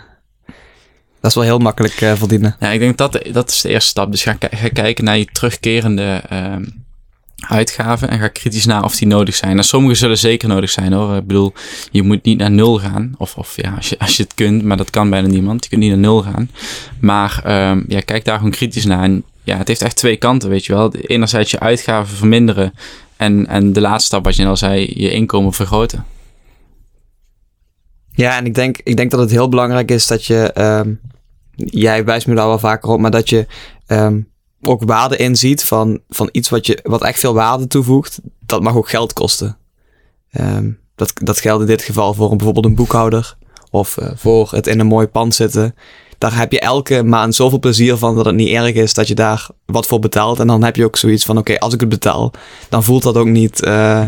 dat 1.24 1.32
is 1.32 1.38
wel 1.38 1.48
heel 1.48 1.60
makkelijk 1.60 2.02
eh, 2.02 2.14
verdienen. 2.14 2.56
Ja, 2.60 2.70
ik 2.72 2.80
denk 2.80 2.98
dat 2.98 3.20
dat 3.32 3.50
is 3.50 3.62
de 3.62 3.70
eerste 3.70 3.90
stap. 3.90 4.12
Dus 4.12 4.24
ga, 4.24 4.36
ga 4.40 4.70
kijken 4.70 5.04
naar 5.04 5.18
je 5.18 5.26
terugkerende 5.32 6.22
ehm, 6.30 6.64
uitgaven 7.48 8.10
en 8.10 8.20
ga 8.20 8.28
kritisch 8.28 8.66
naar 8.66 8.84
of 8.84 8.96
die 8.96 9.08
nodig 9.08 9.36
zijn. 9.36 9.58
En 9.58 9.64
sommige 9.64 9.96
zullen 9.96 10.18
zeker 10.18 10.48
nodig 10.48 10.70
zijn 10.70 10.94
hoor. 10.94 11.16
Ik 11.16 11.28
bedoel, 11.28 11.54
je 11.92 12.04
moet 12.04 12.24
niet 12.24 12.38
naar 12.38 12.52
nul 12.52 12.80
gaan. 12.80 13.14
Of, 13.18 13.36
of 13.38 13.56
ja, 13.56 13.74
als 13.76 13.90
je, 13.90 14.00
als 14.00 14.18
je 14.18 14.24
het 14.24 14.34
kunt, 14.34 14.64
maar 14.64 14.78
dat 14.78 14.90
kan 14.90 15.10
bijna 15.10 15.28
niemand. 15.28 15.64
Je 15.64 15.70
kunt 15.70 15.82
niet 15.82 15.90
naar 15.92 16.00
nul 16.00 16.22
gaan. 16.22 16.50
Maar 17.00 17.42
ehm, 17.44 17.82
ja, 17.88 18.00
kijk 18.00 18.26
daar 18.26 18.38
gewoon 18.38 18.52
kritisch 18.52 18.86
naar. 18.86 19.04
En 19.04 19.24
ja, 19.44 19.58
het 19.58 19.68
heeft 19.68 19.82
echt 19.82 19.96
twee 19.96 20.18
kanten, 20.18 20.50
weet 20.50 20.66
je 20.66 20.74
wel. 20.74 20.94
Enerzijds 20.94 21.52
je 21.52 21.60
uitgaven 21.60 22.18
verminderen. 22.18 22.74
En, 23.18 23.48
en 23.48 23.74
de 23.74 23.82
laatste 23.82 24.06
stap, 24.06 24.24
wat 24.24 24.36
je 24.36 24.46
al 24.46 24.58
zei, 24.58 24.94
je 24.96 25.12
inkomen 25.12 25.54
vergroten. 25.54 26.06
Ja, 28.12 28.38
en 28.38 28.46
ik 28.46 28.54
denk, 28.54 28.78
ik 28.84 28.98
denk 28.98 29.12
dat 29.12 29.20
het 29.20 29.32
heel 29.32 29.50
belangrijk 29.50 29.92
is 29.92 30.08
dat 30.08 30.26
je... 30.26 30.52
ehm, 30.54 30.90
jij 31.56 32.06
wijst 32.06 32.28
me 32.28 32.36
daar 32.36 32.48
wel 32.48 32.60
vaker 32.60 32.90
op, 32.90 33.00
maar 33.00 33.12
dat 33.12 33.30
je 33.30 33.46
ehm, 33.86 34.22
ook 34.62 34.84
waarde 34.84 35.18
inziet 35.18 35.64
van, 35.64 36.00
van 36.10 36.30
iets 36.32 36.50
wat, 36.50 36.66
je, 36.66 36.80
wat 36.84 37.04
echt 37.04 37.20
veel 37.20 37.34
waarde 37.34 37.68
toevoegt. 37.68 38.20
Dat 38.46 38.62
mag 38.62 38.76
ook 38.76 38.90
geld 38.90 39.14
kosten. 39.14 39.58
Ehm, 40.32 40.72
dat 40.96 41.14
Dat, 41.14 41.40
geldt 41.40 41.62
in 41.62 41.68
dit 41.68 41.82
geval 41.82 42.14
voor 42.14 42.32
een, 42.32 42.38
bijvoorbeeld 42.38 42.66
een 42.66 42.76
boekhouder 42.76 43.38
of 43.72 43.98
uh, 43.98 44.12
voor 44.16 44.52
het 44.52 44.68
in 44.68 44.80
een 44.80 44.88
mooi 44.88 45.08
pand 45.08 45.36
zitten. 45.36 45.76
Daar 46.18 46.38
heb 46.38 46.52
je 46.52 46.60
elke 46.60 47.04
maand 47.04 47.36
zoveel 47.36 47.60
plezier 47.60 47.98
van 47.98 48.16
dat 48.16 48.26
het 48.26 48.36
niet 48.36 48.50
erg 48.50 48.74
is 48.74 48.94
dat 48.94 49.08
je 49.08 49.16
daar 49.16 49.50
wat 49.66 49.88
voor 49.88 50.00
betaalt. 50.00 50.40
En 50.40 50.48
dan 50.48 50.64
heb 50.64 50.76
je 50.76 50.86
ook 50.86 50.98
zoiets 50.98 51.26
van: 51.26 51.38
oké, 51.38 51.60
als 51.60 51.74
ik 51.74 51.80
het 51.80 51.90
betaal, 51.90 52.32
dan 52.70 52.84
voelt 52.84 53.04
dat 53.04 53.18
ook 53.18 53.28
niet. 53.28 53.66
Uh, 53.66 54.06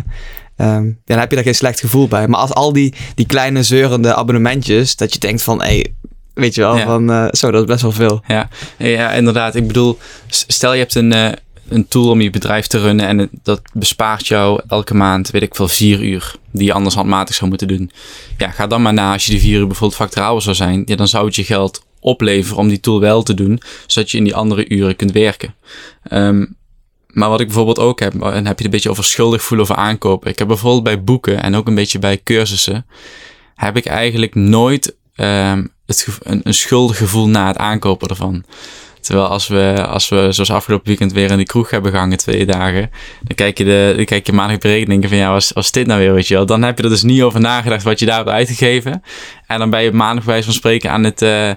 Um, 0.57 1.01
dan 1.05 1.19
heb 1.19 1.29
je 1.29 1.35
daar 1.35 1.45
geen 1.45 1.55
slecht 1.55 1.79
gevoel 1.79 2.07
bij. 2.07 2.27
Maar 2.27 2.39
als 2.39 2.53
al 2.53 2.73
die, 2.73 2.93
die 3.15 3.25
kleine 3.25 3.63
zeurende 3.63 4.15
abonnementjes, 4.15 4.95
dat 4.95 5.13
je 5.13 5.19
denkt 5.19 5.41
van, 5.41 5.61
hé, 5.61 5.67
hey, 5.67 5.95
weet 6.35 6.55
je 6.55 6.61
wel, 6.61 6.77
van, 6.77 7.11
uh, 7.11 7.27
zo, 7.31 7.51
dat 7.51 7.61
is 7.61 7.67
best 7.67 7.81
wel 7.81 7.91
veel. 7.91 8.21
Ja, 8.27 8.49
ja 8.77 9.11
inderdaad. 9.11 9.55
Ik 9.55 9.67
bedoel, 9.67 9.97
stel 10.27 10.73
je 10.73 10.79
hebt 10.79 10.95
een, 10.95 11.13
uh, 11.13 11.31
een 11.69 11.87
tool 11.87 12.09
om 12.09 12.21
je 12.21 12.29
bedrijf 12.29 12.67
te 12.67 12.79
runnen 12.79 13.07
en 13.07 13.29
dat 13.43 13.61
bespaart 13.73 14.27
jou 14.27 14.61
elke 14.67 14.95
maand, 14.95 15.29
weet 15.29 15.41
ik 15.41 15.55
veel, 15.55 15.67
vier 15.67 16.03
uur 16.03 16.35
die 16.51 16.65
je 16.65 16.73
anders 16.73 16.95
handmatig 16.95 17.35
zou 17.35 17.49
moeten 17.49 17.67
doen. 17.67 17.91
Ja, 18.37 18.51
ga 18.51 18.67
dan 18.67 18.81
maar 18.81 18.93
na 18.93 19.13
als 19.13 19.25
je 19.25 19.31
die 19.31 19.41
vier 19.41 19.59
uur 19.59 19.67
bijvoorbeeld 19.67 19.99
facturabel 19.99 20.41
zou 20.41 20.55
zijn, 20.55 20.83
ja, 20.85 20.95
dan 20.95 21.07
zou 21.07 21.25
het 21.25 21.35
je 21.35 21.43
geld 21.43 21.83
opleveren 21.99 22.57
om 22.57 22.67
die 22.67 22.79
tool 22.79 22.99
wel 22.99 23.23
te 23.23 23.33
doen, 23.33 23.61
zodat 23.87 24.11
je 24.11 24.17
in 24.17 24.23
die 24.23 24.35
andere 24.35 24.69
uren 24.69 24.95
kunt 24.95 25.11
werken. 25.11 25.55
Um, 26.11 26.55
maar 27.07 27.29
wat 27.29 27.39
ik 27.39 27.45
bijvoorbeeld 27.45 27.79
ook 27.79 27.99
heb, 27.99 28.21
en 28.21 28.47
heb 28.47 28.59
je 28.59 28.65
een 28.65 28.71
beetje 28.71 28.89
over 28.89 29.03
schuldig 29.03 29.43
voelen 29.43 29.65
over 29.65 29.81
aankopen. 29.81 30.29
Ik 30.29 30.39
heb 30.39 30.47
bijvoorbeeld 30.47 30.83
bij 30.83 31.03
boeken 31.03 31.43
en 31.43 31.55
ook 31.55 31.67
een 31.67 31.75
beetje 31.75 31.99
bij 31.99 32.21
cursussen, 32.23 32.85
heb 33.55 33.77
ik 33.77 33.85
eigenlijk 33.85 34.35
nooit 34.35 34.95
um, 35.15 35.73
een, 35.85 36.41
een 36.43 36.53
schuldig 36.53 36.97
gevoel 36.97 37.27
na 37.27 37.47
het 37.47 37.57
aankopen 37.57 38.07
ervan. 38.07 38.43
Terwijl 39.05 39.27
als 39.27 39.47
we, 39.47 39.85
als 39.87 40.09
we 40.09 40.27
zoals 40.29 40.51
afgelopen 40.51 40.87
weekend 40.87 41.13
weer 41.13 41.31
in 41.31 41.37
de 41.37 41.43
kroeg 41.43 41.69
hebben 41.69 41.91
gehangen 41.91 42.17
twee 42.17 42.45
dagen, 42.45 42.91
dan 43.21 43.35
kijk 43.35 43.57
je, 43.57 43.63
de, 43.63 43.93
dan 43.95 44.05
kijk 44.05 44.25
je 44.25 44.33
maandag 44.33 44.57
berekening 44.57 45.07
van 45.07 45.17
ja, 45.17 45.31
was, 45.31 45.51
was 45.51 45.71
dit 45.71 45.87
nou 45.87 45.99
weer, 45.99 46.13
weet 46.13 46.27
je 46.27 46.33
wel. 46.33 46.45
Dan 46.45 46.61
heb 46.61 46.77
je 46.77 46.83
er 46.83 46.89
dus 46.89 47.03
niet 47.03 47.21
over 47.21 47.39
nagedacht 47.39 47.83
wat 47.83 47.99
je 47.99 48.05
daar 48.05 48.17
hebt 48.17 48.29
uitgegeven. 48.29 49.03
En 49.47 49.59
dan 49.59 49.69
ben 49.69 49.83
je 49.83 49.91
maandag 49.91 50.25
bij 50.25 50.43
van 50.43 50.53
spreken 50.53 50.91
aan 50.91 51.03
het, 51.03 51.21
uh, 51.21 51.51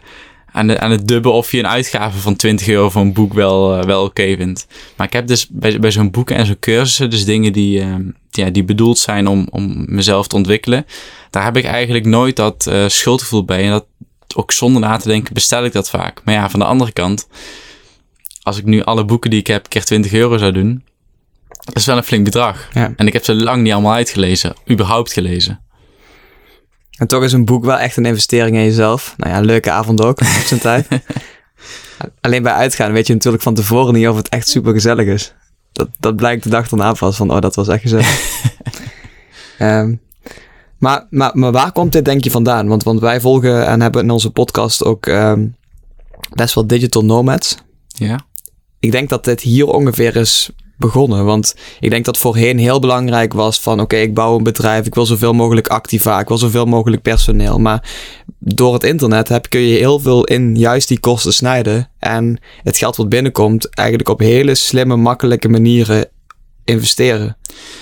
aan, 0.52 0.66
de, 0.66 0.80
aan 0.80 0.90
het 0.90 1.08
dubben 1.08 1.32
of 1.32 1.52
je 1.52 1.58
een 1.58 1.68
uitgave 1.68 2.18
van 2.18 2.36
20 2.36 2.68
euro 2.68 2.90
voor 2.90 3.02
een 3.02 3.12
boek 3.12 3.32
wel, 3.34 3.78
uh, 3.78 3.84
wel 3.84 4.04
oké 4.04 4.36
vindt. 4.36 4.66
Maar 4.96 5.06
ik 5.06 5.12
heb 5.12 5.26
dus 5.26 5.48
bij, 5.50 5.78
bij 5.78 5.90
zo'n 5.90 6.10
boeken 6.10 6.36
en 6.36 6.46
zo'n 6.46 6.58
cursussen, 6.60 7.10
dus 7.10 7.24
dingen 7.24 7.52
die, 7.52 7.80
uh, 7.80 7.94
ja, 8.30 8.50
die 8.50 8.64
bedoeld 8.64 8.98
zijn 8.98 9.26
om, 9.26 9.48
om 9.50 9.84
mezelf 9.86 10.26
te 10.26 10.36
ontwikkelen, 10.36 10.86
daar 11.30 11.44
heb 11.44 11.56
ik 11.56 11.64
eigenlijk 11.64 12.04
nooit 12.04 12.36
dat 12.36 12.70
schuldgevoel 12.86 13.44
bij. 13.44 13.64
En 13.64 13.70
dat 13.70 13.84
ook 14.36 14.52
zonder 14.52 14.80
na 14.80 14.96
te 14.96 15.08
denken 15.08 15.34
bestel 15.34 15.64
ik 15.64 15.72
dat 15.72 15.90
vaak. 15.90 16.20
Maar 16.24 16.34
ja, 16.34 16.50
van 16.50 16.60
de 16.60 16.66
andere 16.66 16.92
kant, 16.92 17.28
als 18.42 18.58
ik 18.58 18.64
nu 18.64 18.82
alle 18.82 19.04
boeken 19.04 19.30
die 19.30 19.40
ik 19.40 19.46
heb 19.46 19.68
keer 19.68 19.84
20 19.84 20.12
euro 20.12 20.38
zou 20.38 20.52
doen, 20.52 20.84
dat 21.48 21.76
is 21.76 21.86
wel 21.86 21.96
een 21.96 22.02
flink 22.02 22.24
bedrag. 22.24 22.68
Ja. 22.72 22.92
En 22.96 23.06
ik 23.06 23.12
heb 23.12 23.24
ze 23.24 23.34
lang 23.34 23.62
niet 23.62 23.72
allemaal 23.72 23.92
uitgelezen, 23.92 24.54
überhaupt 24.70 25.12
gelezen. 25.12 25.60
En 26.98 27.06
toch 27.06 27.22
is 27.22 27.32
een 27.32 27.44
boek 27.44 27.64
wel 27.64 27.78
echt 27.78 27.96
een 27.96 28.06
investering 28.06 28.56
in 28.56 28.64
jezelf. 28.64 29.14
Nou 29.16 29.32
ja, 29.32 29.38
een 29.38 29.44
leuke 29.44 29.70
avond 29.70 30.00
ook, 30.00 30.20
op 30.20 30.26
zijn 30.26 30.60
tijd. 30.60 30.86
Alleen 32.20 32.42
bij 32.42 32.52
uitgaan 32.52 32.92
weet 32.92 33.06
je 33.06 33.12
natuurlijk 33.12 33.42
van 33.42 33.54
tevoren 33.54 33.94
niet 33.94 34.08
of 34.08 34.16
het 34.16 34.28
echt 34.28 34.48
super 34.48 34.72
gezellig 34.72 35.06
is. 35.06 35.34
Dat, 35.72 35.88
dat 35.98 36.16
blijkt 36.16 36.42
de 36.42 36.48
dag 36.48 36.70
erna 36.70 36.92
pas 36.92 37.16
van, 37.16 37.30
oh, 37.30 37.40
dat 37.40 37.54
was 37.54 37.68
echt 37.68 37.82
gezellig. 37.82 38.42
um, 39.58 40.00
maar, 40.78 41.06
maar, 41.10 41.30
maar 41.34 41.52
waar 41.52 41.72
komt 41.72 41.92
dit 41.92 42.04
denk 42.04 42.24
je 42.24 42.30
vandaan? 42.30 42.68
Want, 42.68 42.82
want 42.82 43.00
wij 43.00 43.20
volgen 43.20 43.66
en 43.66 43.80
hebben 43.80 44.02
in 44.02 44.10
onze 44.10 44.30
podcast 44.30 44.84
ook 44.84 45.06
um, 45.06 45.56
best 46.34 46.54
wel 46.54 46.66
digital 46.66 47.04
nomads. 47.04 47.56
Ja. 47.86 48.20
Ik 48.80 48.92
denk 48.92 49.08
dat 49.08 49.24
dit 49.24 49.40
hier 49.40 49.66
ongeveer 49.66 50.16
is 50.16 50.50
begonnen. 50.78 51.24
Want 51.24 51.54
ik 51.80 51.90
denk 51.90 52.04
dat 52.04 52.18
voorheen 52.18 52.58
heel 52.58 52.80
belangrijk 52.80 53.32
was 53.32 53.60
van... 53.60 53.72
oké, 53.72 53.82
okay, 53.82 54.00
ik 54.00 54.14
bouw 54.14 54.36
een 54.36 54.42
bedrijf, 54.42 54.86
ik 54.86 54.94
wil 54.94 55.06
zoveel 55.06 55.32
mogelijk 55.32 55.68
activa... 55.68 56.20
ik 56.20 56.28
wil 56.28 56.38
zoveel 56.38 56.64
mogelijk 56.64 57.02
personeel. 57.02 57.58
Maar 57.58 57.90
door 58.38 58.72
het 58.72 58.84
internet 58.84 59.28
heb, 59.28 59.48
kun 59.48 59.60
je 59.60 59.78
heel 59.78 59.98
veel 59.98 60.24
in 60.24 60.56
juist 60.56 60.88
die 60.88 61.00
kosten 61.00 61.32
snijden. 61.32 61.90
En 61.98 62.40
het 62.62 62.76
geld 62.76 62.96
wat 62.96 63.08
binnenkomt 63.08 63.74
eigenlijk 63.74 64.08
op 64.08 64.18
hele 64.18 64.54
slimme, 64.54 64.96
makkelijke 64.96 65.48
manieren 65.48 66.08
investeren. 66.68 67.36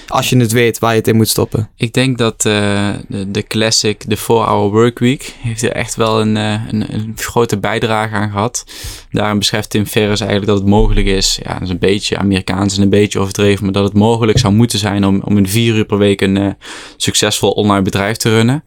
Als 0.08 0.28
je 0.30 0.36
het 0.36 0.52
weet 0.52 0.78
waar 0.78 0.90
je 0.90 0.98
het 0.98 1.08
in 1.08 1.16
moet 1.16 1.28
stoppen. 1.28 1.70
Ik 1.76 1.92
denk 1.92 2.18
dat 2.18 2.44
uh, 2.44 2.90
de, 3.08 3.30
de 3.30 3.46
classic, 3.46 4.04
de 4.08 4.18
4-hour 4.18 4.70
workweek, 4.70 5.34
heeft 5.38 5.62
er 5.62 5.72
echt 5.72 5.94
wel 5.94 6.20
een, 6.20 6.36
uh, 6.36 6.60
een, 6.68 6.94
een, 6.94 7.12
grote 7.16 7.58
bijdrage 7.58 8.14
aan 8.14 8.30
gehad. 8.30 8.64
Daarom 9.10 9.38
beschrijft 9.38 9.70
Tim 9.70 9.86
Ferriss 9.86 10.20
eigenlijk 10.20 10.50
dat 10.50 10.60
het 10.60 10.70
mogelijk 10.70 11.06
is, 11.06 11.38
ja, 11.42 11.52
dat 11.52 11.62
is 11.62 11.68
een 11.68 11.78
beetje 11.78 12.18
Amerikaans 12.18 12.76
en 12.76 12.82
een 12.82 12.88
beetje 12.88 13.18
overdreven, 13.18 13.64
maar 13.64 13.72
dat 13.72 13.84
het 13.84 13.94
mogelijk 13.94 14.38
zou 14.38 14.54
moeten 14.54 14.78
zijn 14.78 15.04
om, 15.04 15.22
om 15.24 15.36
in 15.36 15.48
vier 15.48 15.74
uur 15.74 15.84
per 15.84 15.98
week 15.98 16.20
een 16.20 16.36
uh, 16.36 16.50
succesvol 16.96 17.50
online 17.50 17.82
bedrijf 17.82 18.16
te 18.16 18.30
runnen. 18.30 18.64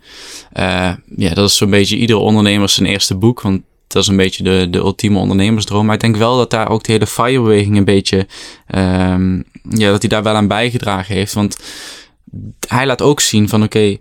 ja, 1.16 1.34
dat 1.34 1.50
is 1.50 1.58
zo'n 1.58 1.70
beetje 1.70 1.98
iedere 1.98 2.20
ondernemer 2.20 2.70
zijn 2.70 2.88
eerste 2.88 3.16
boek, 3.16 3.42
want 3.42 3.62
dat 3.94 4.02
is 4.02 4.08
een 4.08 4.18
beetje 4.18 4.44
de, 4.44 4.68
de 4.70 4.78
ultieme 4.78 5.20
ondernemersdroom. 5.20 5.86
Maar 5.86 5.96
ik 5.96 6.02
denk 6.02 6.16
wel 6.16 6.38
dat 6.38 6.50
daar 6.50 6.70
ook 6.70 6.84
de 6.84 6.92
hele 6.92 7.08
FIRE-beweging 7.08 7.78
een 7.78 7.86
beetje, 7.86 8.28
um, 8.76 9.44
ja, 9.70 9.92
dat 9.92 10.02
hij 10.02 10.10
daar 10.10 10.24
wel 10.24 10.36
aan 10.36 10.48
bijgedragen 10.48 11.16
heeft. 11.16 11.34
Want 11.34 11.58
hij 12.68 12.86
laat 12.86 13.02
ook 13.02 13.20
zien 13.20 13.50
van 13.50 13.64
oké, 13.64 13.98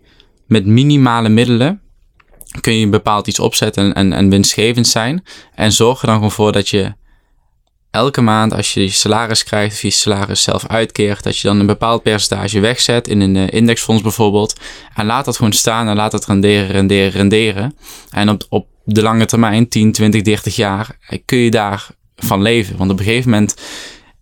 met 0.47 0.67
minimale 0.67 1.29
middelen 1.29 1.81
kun 2.61 2.75
je 2.75 2.89
bepaald 2.89 3.27
iets 3.27 3.39
opzetten 3.39 3.85
en, 3.85 3.95
en, 3.95 4.13
en 4.13 4.31
winstgevend 4.31 4.87
zijn. 4.87 5.25
En 5.55 5.73
zorg 5.73 6.01
er 6.01 6.07
dan 6.07 6.15
gewoon 6.15 6.31
voor 6.31 6.53
dat 6.53 6.69
je 6.69 6.93
elke 7.91 8.21
maand 8.21 8.53
als 8.55 8.75
je 8.75 8.81
je 8.81 8.91
salaris 8.91 9.45
krijgt 9.45 9.75
of 9.75 9.83
je 9.83 9.91
salaris 9.91 10.43
zelf 10.43 10.67
uitkeert, 10.67 11.23
dat 11.23 11.39
je 11.39 11.49
dan 11.49 11.61
een 11.61 11.67
bepaald 11.67 12.03
percentage 12.03 12.61
wegzet 12.61 13.09
in 13.09 13.21
een 13.21 13.35
uh, 13.35 13.47
indexfonds 13.49 14.03
bijvoorbeeld. 14.03 14.61
En 14.95 15.07
laat 15.07 15.25
dat 15.25 15.37
gewoon 15.37 15.53
staan 15.53 15.89
en 15.89 15.97
laat 15.97 16.11
dat 16.11 16.27
renderen, 16.27 16.71
renderen, 16.71 17.11
renderen. 17.11 17.77
En 18.11 18.29
op, 18.29 18.47
op 18.49 18.67
de 18.85 19.03
lange 19.03 19.25
termijn, 19.25 19.69
10, 19.69 19.93
20, 19.93 20.23
30 20.23 20.57
jaar, 20.57 20.99
kun 21.25 21.39
je 21.39 21.51
daarvan 21.51 22.43
leven. 22.43 22.77
Want 22.77 22.91
op 22.91 22.99
een 22.99 23.05
gegeven 23.05 23.31
moment 23.31 23.55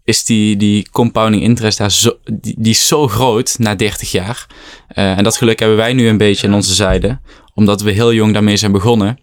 is 0.07 0.25
die, 0.25 0.57
die 0.57 0.89
compounding 0.91 1.43
interest 1.43 1.79
daar 1.79 1.91
zo, 1.91 2.19
die, 2.25 2.55
die 2.59 2.73
is 2.73 2.87
zo 2.87 3.09
groot 3.09 3.59
na 3.59 3.75
30 3.75 4.11
jaar. 4.11 4.47
Uh, 4.95 5.19
en 5.19 5.25
dat 5.25 5.37
geluk 5.37 5.59
hebben 5.59 5.77
wij 5.77 5.93
nu 5.93 6.09
een 6.09 6.17
beetje 6.17 6.47
aan 6.47 6.55
onze 6.55 6.75
zijde. 6.75 7.19
Omdat 7.55 7.81
we 7.81 7.91
heel 7.91 8.13
jong 8.13 8.33
daarmee 8.33 8.57
zijn 8.57 8.73
begonnen, 8.73 9.19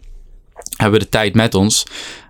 hebben 0.76 0.98
we 0.98 1.04
de 1.04 1.10
tijd 1.10 1.34
met 1.34 1.54
ons. 1.54 1.86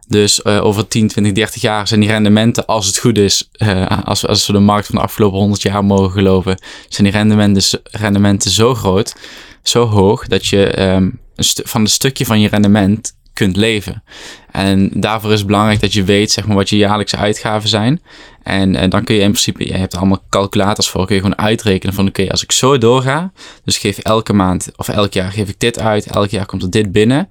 Dus 0.09 0.41
uh, 0.45 0.65
over 0.65 0.89
10, 0.89 1.09
20, 1.09 1.33
30 1.33 1.63
jaar 1.63 1.89
zijn 1.89 2.01
die 2.01 2.09
rendementen, 2.09 2.67
als 2.67 2.87
het 2.87 2.99
goed 2.99 3.19
is, 3.19 3.49
uh, 3.59 3.87
als, 4.05 4.27
als 4.27 4.47
we 4.47 4.53
de 4.53 4.59
markt 4.59 4.87
van 4.87 4.95
de 4.95 5.01
afgelopen 5.01 5.39
100 5.39 5.63
jaar 5.63 5.85
mogen 5.85 6.11
geloven, 6.11 6.59
zijn 6.89 7.07
die 7.07 7.17
rendementen, 7.17 7.81
rendementen 7.83 8.51
zo 8.51 8.75
groot, 8.75 9.15
zo 9.63 9.87
hoog, 9.87 10.27
dat 10.27 10.47
je 10.47 10.83
um, 10.83 11.21
van 11.45 11.81
een 11.81 11.87
stukje 11.87 12.27
van 12.27 12.41
je 12.41 12.49
rendement 12.49 13.15
kunt 13.35 13.57
leven. 13.57 14.03
En 14.51 14.91
daarvoor 14.95 15.33
is 15.33 15.39
het 15.39 15.47
belangrijk 15.47 15.81
dat 15.81 15.93
je 15.93 16.05
weet 16.05 16.31
zeg 16.31 16.47
maar, 16.47 16.57
wat 16.57 16.69
je 16.69 16.77
jaarlijkse 16.77 17.17
uitgaven 17.17 17.69
zijn. 17.69 18.01
En, 18.43 18.77
en 18.77 18.91
dan 18.91 19.05
kun 19.05 19.15
je 19.15 19.21
in 19.21 19.31
principe, 19.31 19.67
je 19.67 19.75
hebt 19.75 19.97
allemaal 19.97 20.25
calculators 20.29 20.89
voor, 20.89 21.07
kun 21.07 21.15
je 21.15 21.21
gewoon 21.21 21.39
uitrekenen 21.39 21.95
van 21.95 22.09
oké, 22.09 22.31
als 22.31 22.43
ik 22.43 22.53
zo 22.53 22.79
doorga, 22.79 23.33
dus 23.65 23.79
geef 23.79 23.99
elke 23.99 24.33
maand 24.33 24.69
of 24.77 24.89
elk 24.89 25.13
jaar 25.13 25.33
geef 25.33 25.49
ik 25.49 25.61
dit 25.61 25.79
uit, 25.79 26.07
elk 26.07 26.31
jaar 26.31 26.47
komt 26.47 26.63
er 26.63 26.71
dit 26.71 26.93
binnen. 26.93 27.29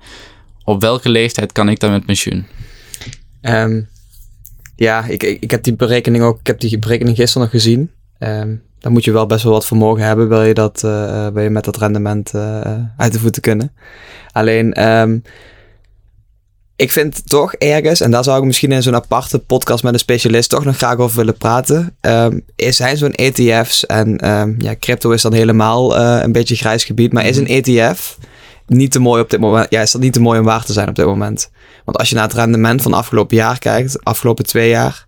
Op 0.64 0.82
welke 0.82 1.10
leeftijd 1.10 1.52
kan 1.52 1.70
ik 1.70 1.80
dan 1.80 1.92
met 1.92 2.06
pensioen? 2.06 2.46
Um, 3.42 3.90
ja, 4.76 5.06
ik, 5.06 5.24
ik, 5.24 5.52
heb 5.52 5.64
die 5.64 5.76
berekening 5.76 6.24
ook, 6.24 6.40
ik 6.40 6.48
heb 6.48 6.60
die 6.60 6.80
berekening 6.80 7.16
gisteren 7.18 7.42
nog 7.42 7.52
gezien. 7.52 7.92
Um, 8.20 8.62
dan 8.80 8.92
moet 8.92 9.04
je 9.04 9.12
wel 9.12 9.26
best 9.26 9.44
wel 9.44 9.54
wat 9.54 9.66
vermogen 9.66 10.04
hebben, 10.04 10.30
wil 10.30 10.44
je, 10.44 10.54
dat, 10.54 10.82
uh, 10.86 11.28
wil 11.28 11.44
je 11.44 11.50
met 11.50 11.64
dat 11.64 11.78
rendement 11.78 12.34
uit 12.98 13.14
de 13.14 13.20
voeten 13.20 13.42
kunnen. 13.42 13.72
Alleen, 14.32 14.88
um, 14.88 15.24
ik 16.76 16.92
vind 16.92 17.30
toch 17.30 17.54
ergens, 17.54 18.02
en 18.02 18.12
daar 18.12 18.24
zou 18.24 18.40
ik 18.40 18.44
misschien 18.44 18.72
in 18.72 18.84
zo'n 18.84 18.96
aparte 18.96 19.40
podcast 19.40 19.84
met 19.84 19.94
een 19.94 20.00
specialist 20.00 20.50
toch 20.50 20.66
nog 20.66 20.78
graag 20.78 20.98
over 20.98 21.18
willen 21.18 21.38
praten, 21.38 21.98
um, 22.02 22.46
is, 22.56 22.76
zijn 22.76 22.98
zo'n 22.98 23.14
ETF's 23.14 23.86
en 23.86 24.30
um, 24.32 24.56
ja, 24.58 24.76
crypto 24.80 25.12
is 25.12 25.22
dan 25.22 25.34
helemaal 25.34 26.00
uh, 26.00 26.20
een 26.22 26.32
beetje 26.32 26.56
grijs 26.56 26.84
gebied, 26.84 27.14
maar 27.14 27.26
is 27.26 27.38
een 27.38 27.48
ETF 27.48 28.18
niet 28.68 28.92
te 28.92 29.00
mooi 29.00 29.22
op 29.22 29.30
dit 29.30 29.40
moment, 29.40 29.68
ja, 29.70 29.82
is 29.82 29.92
dat 29.92 30.02
niet 30.02 30.14
te 30.14 30.22
mooi 30.22 30.40
om 30.40 30.46
waar 30.46 30.66
te 30.66 30.74
zijn 30.74 30.90
op 30.90 30.96
dit 30.96 31.06
moment? 31.06 31.52
Want 31.86 31.98
als 31.98 32.10
je 32.10 32.16
naar 32.16 32.24
het 32.24 32.34
rendement 32.34 32.82
van 32.82 32.94
afgelopen 32.94 33.38
jaar 33.38 33.60
kijkt, 33.60 34.04
afgelopen 34.04 34.46
twee 34.46 34.70
jaar, 34.70 35.06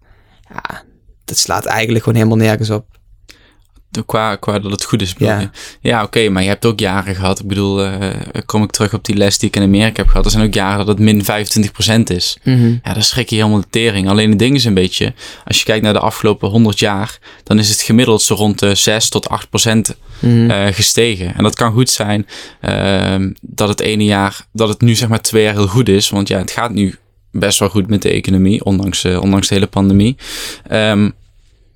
ja, 0.50 0.84
dat 1.26 1.38
slaat 1.38 1.66
eigenlijk 1.66 2.04
gewoon 2.04 2.20
helemaal 2.20 2.46
nergens 2.46 2.70
op 2.70 2.86
qua, 4.04 4.36
qua 4.36 4.60
dat 4.60 4.72
het 4.72 4.84
goed 4.84 5.02
is. 5.02 5.14
Ja, 5.18 5.52
ja 5.82 5.98
oké, 5.98 6.06
okay, 6.06 6.28
maar 6.28 6.42
je 6.42 6.48
hebt 6.48 6.66
ook 6.66 6.80
jaren 6.80 7.16
gehad. 7.16 7.40
Ik 7.40 7.48
bedoel, 7.48 7.86
uh, 7.86 8.10
kom 8.46 8.64
ik 8.64 8.72
terug 8.72 8.94
op 8.94 9.06
die 9.06 9.16
les 9.16 9.38
die 9.38 9.50
ik 9.50 9.56
in 9.56 9.62
Amerika 9.62 10.02
heb 10.02 10.08
gehad. 10.08 10.26
Er 10.26 10.32
zijn 10.32 10.46
ook 10.46 10.54
jaren 10.54 10.86
dat 10.86 10.88
het 10.88 11.00
min 11.00 11.24
25% 11.24 12.04
is. 12.04 12.38
Mm 12.44 12.60
-hmm. 12.60 12.80
Ja, 12.84 12.94
dan 12.94 13.04
schrik 13.04 13.30
je 13.30 13.36
helemaal 13.36 13.60
de 13.60 13.68
tering. 13.70 14.10
Alleen 14.10 14.30
het 14.30 14.40
ding 14.40 14.56
is 14.56 14.66
een 14.66 14.74
beetje, 14.74 15.14
als 15.46 15.58
je 15.58 15.66
kijkt 15.66 15.84
naar 15.84 15.94
de 15.94 16.00
afgelopen 16.00 16.50
100 16.50 16.80
jaar, 16.80 17.20
dan 17.44 17.60
is 17.60 17.70
het 17.70 17.82
gemiddeld 17.82 18.22
zo 18.22 18.36
rond 18.36 18.60
de 18.60 18.76
6 18.76 19.10
tot 19.10 19.30
8% 19.30 19.74
mm 19.74 19.84
-hmm. 20.20 20.50
uh, 20.50 20.66
gestegen. 20.66 21.36
En 21.36 21.44
dat 21.44 21.56
kan 21.56 21.72
goed 21.72 21.90
zijn 21.90 22.28
uh, 22.62 23.30
dat 23.42 23.70
het 23.70 23.80
ene 23.80 24.04
jaar, 24.04 24.46
dat 24.52 24.70
het 24.70 24.82
nu 24.82 24.96
zeg 24.96 25.10
maar 25.10 25.22
twee 25.22 25.44
jaar 25.44 25.54
heel 25.54 25.68
goed 25.68 25.90
is. 25.90 26.10
Want 26.10 26.28
ja, 26.28 26.38
het 26.38 26.52
gaat 26.52 26.74
nu 26.74 26.96
best 27.32 27.60
wel 27.60 27.70
goed 27.70 27.88
met 27.88 28.02
de 28.02 28.10
economie, 28.10 28.64
ondanks, 28.64 29.04
uh, 29.04 29.22
ondanks 29.22 29.48
de 29.48 29.54
hele 29.54 29.68
pandemie. 29.68 30.16
Um, 30.72 31.14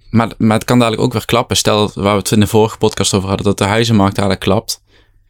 maar, 0.10 0.30
maar 0.38 0.58
het 0.58 0.66
kan 0.66 0.80
dadelijk 0.80 1.04
ook 1.04 1.14
weer 1.14 1.26
klappen. 1.26 1.58
Stel, 1.58 1.92
waar 1.94 2.14
we 2.14 2.20
het 2.20 2.32
in 2.32 2.40
de 2.40 2.48
vorige 2.48 2.78
podcast 2.78 3.14
over 3.14 3.28
hadden, 3.28 3.46
dat 3.46 3.58
de 3.58 3.64
huizenmarkt 3.64 4.16
dadelijk 4.16 4.40
klapt. 4.40 4.82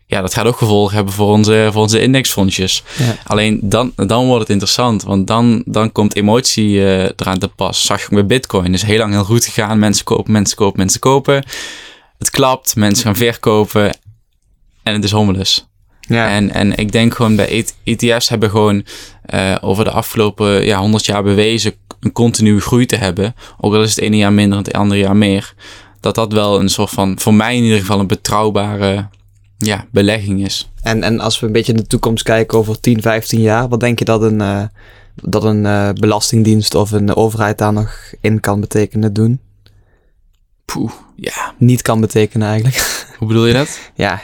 ja, 0.05 0.21
dat 0.21 0.33
gaat 0.33 0.45
ook 0.45 0.57
gevolgen 0.57 0.95
hebben 0.95 1.13
voor 1.13 1.31
onze, 1.31 1.69
voor 1.71 1.81
onze 1.81 2.01
indexfondsjes. 2.01 2.83
Ja. 2.97 3.15
Alleen 3.23 3.59
dan, 3.63 3.93
dan 3.95 4.25
wordt 4.25 4.41
het 4.41 4.49
interessant, 4.49 5.03
want 5.03 5.27
dan, 5.27 5.63
dan 5.65 5.91
komt 5.91 6.15
emotie 6.15 6.69
uh, 6.69 7.03
eraan 7.03 7.39
te 7.39 7.47
pas. 7.47 7.85
Zag 7.85 8.03
ik 8.03 8.11
met 8.11 8.27
Bitcoin, 8.27 8.73
is 8.73 8.81
heel 8.81 8.97
lang 8.97 9.13
heel 9.13 9.23
goed 9.23 9.45
gegaan. 9.45 9.79
Mensen 9.79 10.05
kopen, 10.05 10.31
mensen 10.31 10.57
kopen, 10.57 10.79
mensen 10.79 10.99
kopen. 10.99 11.45
Het 12.17 12.29
klapt, 12.29 12.75
mensen 12.75 13.03
gaan 13.03 13.15
verkopen 13.15 13.97
en 14.83 14.93
het 14.93 15.03
is 15.03 15.11
hommeles. 15.11 15.67
Ja. 15.99 16.29
En, 16.29 16.53
en 16.53 16.75
ik 16.75 16.91
denk 16.91 17.15
gewoon 17.15 17.35
bij 17.35 17.65
ETF's 17.83 18.29
hebben 18.29 18.49
gewoon 18.49 18.85
uh, 19.33 19.55
over 19.61 19.83
de 19.83 19.91
afgelopen 19.91 20.65
ja, 20.65 20.79
100 20.79 21.05
jaar 21.05 21.23
bewezen 21.23 21.73
een 21.99 22.11
continue 22.11 22.59
groei 22.59 22.85
te 22.85 22.95
hebben. 22.95 23.35
Ook 23.57 23.73
al 23.73 23.83
is 23.83 23.95
het 23.95 23.99
ene 23.99 24.17
jaar 24.17 24.33
minder 24.33 24.57
en 24.57 24.63
het 24.63 24.73
andere 24.73 24.99
jaar 24.99 25.15
meer. 25.15 25.53
Dat 25.99 26.15
dat 26.15 26.33
wel 26.33 26.59
een 26.59 26.69
soort 26.69 26.89
van, 26.89 27.19
voor 27.19 27.33
mij 27.33 27.55
in 27.55 27.63
ieder 27.63 27.79
geval, 27.79 27.99
een 27.99 28.07
betrouwbare 28.07 29.07
ja, 29.57 29.85
belegging 29.91 30.45
is. 30.45 30.69
En, 30.81 31.03
en 31.03 31.19
als 31.19 31.39
we 31.39 31.45
een 31.45 31.51
beetje 31.51 31.71
in 31.71 31.77
de 31.77 31.87
toekomst 31.87 32.23
kijken 32.23 32.57
over 32.57 32.79
10, 32.79 33.01
15 33.01 33.41
jaar, 33.41 33.67
wat 33.67 33.79
denk 33.79 33.99
je 33.99 34.05
dat 34.05 34.21
een, 34.21 34.39
uh, 34.41 34.63
dat 35.15 35.43
een 35.43 35.63
uh, 35.63 35.89
belastingdienst 35.93 36.75
of 36.75 36.91
een 36.91 37.15
overheid 37.15 37.57
daar 37.57 37.73
nog 37.73 38.13
in 38.21 38.39
kan 38.39 38.59
betekenen 38.59 39.13
doen? 39.13 39.39
Poeh, 40.65 40.91
ja. 41.15 41.53
Niet 41.57 41.81
kan 41.81 42.01
betekenen 42.01 42.47
eigenlijk. 42.47 42.77
Hoe 43.17 43.27
bedoel 43.27 43.45
je 43.45 43.53
dat? 43.53 43.79
ja, 43.95 44.21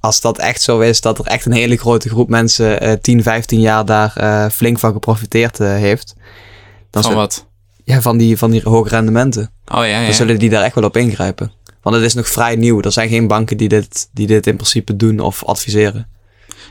als 0.00 0.20
dat 0.20 0.38
echt 0.38 0.62
zo 0.62 0.80
is, 0.80 1.00
dat 1.00 1.18
er 1.18 1.26
echt 1.26 1.46
een 1.46 1.52
hele 1.52 1.76
grote 1.76 2.08
groep 2.08 2.28
mensen 2.28 2.84
uh, 2.84 2.92
10, 2.92 3.22
15 3.22 3.60
jaar 3.60 3.84
daar 3.84 4.14
uh, 4.20 4.48
flink 4.48 4.78
van 4.78 4.92
geprofiteerd 4.92 5.58
heeft. 5.58 6.14
Dan 7.02 7.12
van 7.12 7.20
wat? 7.20 7.46
Ja, 7.84 8.00
van 8.00 8.16
die, 8.16 8.38
van 8.38 8.50
die 8.50 8.60
hoge 8.64 8.88
rendementen. 8.88 9.50
Oh 9.66 9.76
ja, 9.76 9.84
ja. 9.84 10.04
Dan 10.04 10.14
zullen 10.14 10.38
die 10.38 10.50
daar 10.50 10.62
echt 10.62 10.74
wel 10.74 10.84
op 10.84 10.96
ingrijpen. 10.96 11.52
Want 11.82 11.96
het 11.96 12.04
is 12.04 12.14
nog 12.14 12.28
vrij 12.28 12.56
nieuw. 12.56 12.80
Er 12.80 12.92
zijn 12.92 13.08
geen 13.08 13.26
banken 13.26 13.56
die 13.56 13.68
dit, 13.68 14.08
die 14.12 14.26
dit 14.26 14.46
in 14.46 14.54
principe 14.54 14.96
doen 14.96 15.20
of 15.20 15.44
adviseren. 15.44 16.08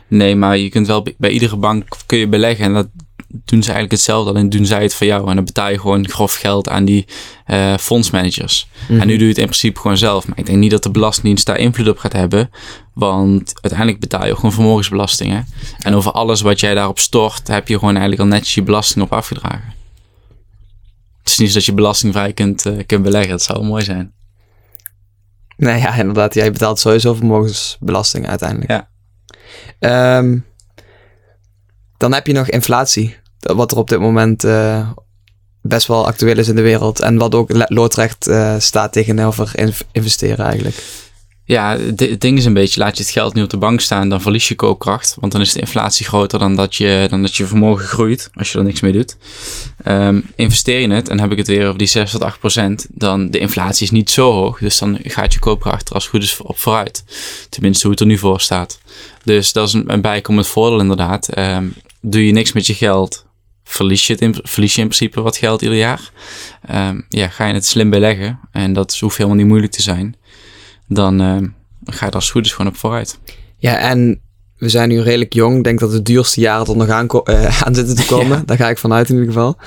Nee, 0.08 0.36
maar 0.36 0.58
je 0.58 0.70
kunt 0.70 0.88
wel 0.88 1.08
bij 1.18 1.30
iedere 1.30 1.58
bank 1.58 1.98
kun 2.06 2.18
je 2.18 2.28
beleggen. 2.28 2.66
En 2.66 2.74
dat 2.74 2.88
doen 3.28 3.64
ze 3.64 3.72
eigenlijk 3.72 3.92
hetzelfde. 3.92 4.30
Alleen 4.30 4.50
doen 4.50 4.66
zij 4.66 4.82
het 4.82 4.94
voor 4.94 5.08
jou. 5.08 5.30
En 5.30 5.36
dan 5.36 5.46
betaal 5.46 5.70
je 5.70 5.80
gewoon 5.80 6.10
grof 6.10 6.34
geld 6.34 6.70
aan 6.70 6.86
die 6.86 7.06
uh, 7.48 7.78
fondsmanagers. 7.78 8.68
En 8.88 9.08
nu 9.08 9.14
doe 9.14 9.24
je 9.24 9.28
het 9.28 9.38
in 9.38 9.46
principe 9.46 9.80
gewoon 9.80 9.98
zelf. 9.98 10.28
Maar 10.28 10.38
ik 10.38 10.46
denk 10.46 10.58
niet 10.58 10.72
dat 10.72 10.84
de 10.84 10.92
Belastingdienst 10.92 11.46
daar 11.46 11.58
invloed 11.58 11.90
op 11.90 11.98
gaat 11.98 12.14
hebben. 12.14 12.50
Want 12.94 13.54
uiteindelijk 13.62 14.00
betaal 14.00 14.26
je 14.26 14.36
gewoon 14.36 14.54
vermogensbelastingen. 14.54 15.48
En 15.80 15.94
over 15.94 16.12
alles 16.12 16.42
wat 16.42 16.60
jij 16.60 16.74
daarop 16.74 17.00
stort, 17.00 17.48
heb 17.48 17.68
je 17.68 17.74
gewoon 17.74 17.96
eigenlijk 17.96 18.22
al 18.22 18.28
netjes 18.28 18.56
je 18.56 18.64
belasting 18.64 19.06
op 19.06 19.14
afgedragen. 19.14 19.74
Het 21.26 21.34
is 21.34 21.40
niet 21.40 21.50
zo 21.50 21.56
dat 21.56 21.66
je 21.66 21.74
belastingvrij 21.74 22.34
kunt, 22.34 22.66
uh, 22.66 22.86
kunt 22.86 23.04
beleggen. 23.04 23.30
Dat 23.30 23.42
zou 23.42 23.64
mooi 23.64 23.84
zijn. 23.84 24.14
Nee, 25.58 25.80
ja, 25.80 25.96
inderdaad. 25.96 26.34
Jij 26.34 26.52
betaalt 26.52 26.80
sowieso 26.80 27.14
vermogensbelasting 27.14 28.28
uiteindelijk. 28.28 28.88
Ja. 29.80 30.18
Um, 30.18 30.46
dan 31.98 32.14
heb 32.14 32.28
je 32.28 32.34
nog 32.34 32.50
inflatie. 32.50 33.18
Wat 33.40 33.72
er 33.72 33.78
op 33.78 33.90
dit 33.90 34.00
moment 34.00 34.44
uh, 34.44 34.90
best 35.62 35.88
wel 35.88 36.08
actueel 36.08 36.38
is 36.38 36.48
in 36.48 36.56
de 36.56 36.62
wereld. 36.62 37.00
En 37.00 37.18
wat 37.18 37.36
ook 37.36 37.50
loodrecht 37.70 38.28
uh, 38.28 38.56
staat 38.60 38.94
tegenover 38.94 39.52
investeren 39.92 40.46
eigenlijk. 40.46 40.84
Ja, 41.48 41.78
het 41.78 42.22
ding 42.22 42.38
is 42.38 42.46
een 42.46 42.54
beetje, 42.54 42.80
laat 42.80 42.98
je 42.98 43.04
het 43.04 43.12
geld 43.12 43.34
nu 43.34 43.44
op 43.44 43.50
de 43.50 43.58
bank 43.58 43.82
staan, 43.82 44.10
dan 44.10 44.22
verlies 44.22 44.48
je 44.48 44.56
koopkracht. 44.56 45.18
Want 45.20 45.32
dan 45.32 45.42
is 45.42 45.54
de 45.54 45.60
inflatie 45.60 46.06
groter 46.06 46.40
dan 46.40 46.56
dat 46.56 46.76
je, 46.76 47.08
dan 47.10 47.22
dat 47.22 47.36
je 47.36 47.46
vermogen 47.46 47.86
groeit, 47.86 48.30
als 48.34 48.52
je 48.52 48.58
er 48.58 48.64
niks 48.64 48.80
mee 48.80 48.92
doet. 48.92 49.18
Um, 49.88 50.26
investeer 50.36 50.80
je 50.80 50.90
het, 50.90 51.10
en 51.10 51.20
heb 51.20 51.32
ik 51.32 51.38
het 51.38 51.48
weer 51.48 51.66
over 51.66 51.78
die 51.78 51.88
6 51.88 52.12
tot 52.12 52.24
8 52.24 52.40
procent, 52.40 52.88
dan 52.90 53.30
de 53.32 53.40
inflatie 53.40 53.86
is 53.86 53.92
niet 53.92 54.10
zo 54.10 54.32
hoog. 54.32 54.60
Dus 54.60 54.78
dan 54.78 55.00
gaat 55.04 55.34
je 55.34 55.40
koopkracht 55.40 55.90
er 55.90 55.96
als 55.96 56.08
goed 56.08 56.24
is 56.24 56.42
op 56.42 56.58
vooruit. 56.58 57.04
Tenminste, 57.50 57.82
hoe 57.82 57.92
het 57.92 58.00
er 58.00 58.08
nu 58.08 58.18
voor 58.18 58.42
staat. 58.42 58.80
Dus 59.24 59.54
dat 59.54 59.68
is 59.68 59.74
een, 59.74 60.02
bijkomend 60.02 60.48
voordeel 60.48 60.80
inderdaad. 60.80 61.38
Um, 61.38 61.74
doe 62.02 62.26
je 62.26 62.32
niks 62.32 62.52
met 62.52 62.66
je 62.66 62.74
geld, 62.74 63.26
verlies 63.64 64.08
je, 64.08 64.14
het 64.14 64.22
in, 64.22 64.36
verlies 64.44 64.76
je 64.76 64.82
in 64.82 64.88
principe 64.88 65.22
wat 65.22 65.38
geld 65.38 65.62
ieder 65.62 65.78
jaar. 65.78 66.12
Um, 66.72 67.06
ja, 67.10 67.28
ga 67.28 67.46
je 67.46 67.54
het 67.54 67.66
slim 67.66 67.90
beleggen, 67.90 68.40
en 68.52 68.74
dat 68.74 69.00
hoeft 69.00 69.18
helemaal 69.18 69.38
niet 69.38 69.48
moeilijk 69.48 69.72
te 69.72 69.82
zijn 69.82 70.16
dan 70.88 71.22
uh, 71.22 71.38
ga 71.86 72.06
je 72.06 72.12
er 72.12 72.16
als 72.16 72.24
het 72.24 72.34
goed 72.34 72.46
is 72.46 72.54
gewoon 72.54 72.72
op 72.72 72.78
vooruit. 72.78 73.20
Ja, 73.58 73.78
en 73.78 74.20
we 74.58 74.70
zijn 74.70 74.90
nu 74.90 75.02
redelijk 75.02 75.34
jong. 75.34 75.58
Ik 75.58 75.64
denk 75.64 75.80
dat 75.80 75.92
de 75.92 76.02
duurste 76.02 76.40
jaren 76.40 76.68
er 76.68 76.78
nog 76.78 76.90
aan, 76.90 77.08
uh, 77.24 77.62
aan 77.66 77.76
zitten 77.76 77.96
te 77.96 78.06
komen. 78.06 78.38
Ja. 78.38 78.44
Daar 78.46 78.58
ga 78.58 78.70
ik 78.70 78.78
vanuit 78.78 79.10
in 79.10 79.16
ieder 79.16 79.34
geval. 79.34 79.58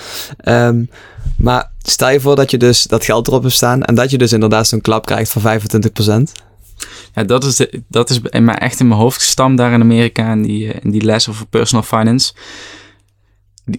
Um, 0.45 0.91
maar 1.37 1.71
stel 1.83 2.11
je 2.11 2.21
voor 2.21 2.37
dat 2.37 2.51
je 2.51 2.57
dus 2.57 2.83
dat 2.83 3.05
geld 3.05 3.27
erop 3.27 3.43
hebt 3.43 3.55
staan 3.55 3.83
en 3.83 3.95
dat 3.95 4.11
je 4.11 4.19
dus 4.19 4.33
inderdaad 4.33 4.67
zo'n 4.67 4.81
klap 4.81 5.07
krijgt 5.07 5.31
van 5.31 5.61
25%. 6.29 6.33
Ja, 7.15 7.25
dat 7.25 7.45
is, 7.45 7.57
de, 7.57 7.83
dat 7.89 8.11
is 8.11 8.21
in 8.31 8.45
mij 8.45 8.55
echt 8.55 8.81
in 8.81 8.89
mijn 8.89 9.01
hoofd 9.01 9.17
gestampt 9.17 9.59
daar 9.59 9.73
in 9.73 9.81
Amerika 9.81 10.33
in 10.33 10.43
die, 10.43 10.67
in 10.67 10.91
die 10.91 11.05
les 11.05 11.29
over 11.29 11.47
personal 11.47 11.85
finance 11.85 12.33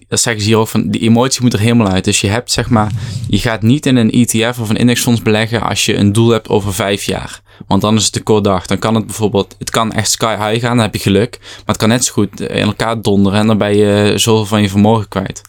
dat 0.08 0.20
zeggen 0.20 0.42
ze 0.42 0.48
hier 0.48 0.58
ook 0.58 0.68
van, 0.68 0.88
die 0.88 1.00
emotie 1.00 1.42
moet 1.42 1.52
er 1.52 1.58
helemaal 1.58 1.88
uit. 1.88 2.04
Dus 2.04 2.20
je 2.20 2.28
hebt 2.28 2.50
zeg 2.50 2.70
maar, 2.70 2.92
je 3.28 3.38
gaat 3.38 3.62
niet 3.62 3.86
in 3.86 3.96
een 3.96 4.10
ETF 4.10 4.58
of 4.58 4.68
een 4.68 4.76
indexfonds 4.76 5.22
beleggen 5.22 5.62
als 5.62 5.86
je 5.86 5.94
een 5.94 6.12
doel 6.12 6.28
hebt 6.28 6.48
over 6.48 6.74
vijf 6.74 7.02
jaar. 7.02 7.40
Want 7.66 7.82
dan 7.82 7.96
is 7.96 8.04
het 8.04 8.12
te 8.12 8.22
kort 8.22 8.44
dag. 8.44 8.66
Dan 8.66 8.78
kan 8.78 8.94
het 8.94 9.06
bijvoorbeeld, 9.06 9.56
het 9.58 9.70
kan 9.70 9.92
echt 9.92 10.10
sky 10.10 10.36
high 10.36 10.66
gaan, 10.66 10.76
dan 10.76 10.84
heb 10.84 10.94
je 10.94 11.00
geluk. 11.00 11.38
Maar 11.40 11.62
het 11.66 11.76
kan 11.76 11.88
net 11.88 12.04
zo 12.04 12.12
goed 12.12 12.40
in 12.40 12.48
elkaar 12.48 13.02
donderen 13.02 13.38
en 13.38 13.46
dan 13.46 13.58
ben 13.58 13.76
je 13.76 14.12
zoveel 14.16 14.46
van 14.46 14.62
je 14.62 14.68
vermogen 14.68 15.08
kwijt. 15.08 15.42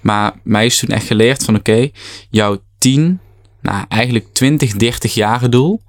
Maar 0.00 0.32
mij 0.42 0.66
is 0.66 0.78
toen 0.78 0.88
echt 0.88 1.06
geleerd 1.06 1.44
van 1.44 1.56
oké, 1.56 1.90
jouw 2.30 2.58
10, 2.78 3.20
nou 3.62 3.84
eigenlijk 3.88 4.26
20, 4.32 4.72
30 4.72 5.14
jaren 5.14 5.50
doel 5.50 5.80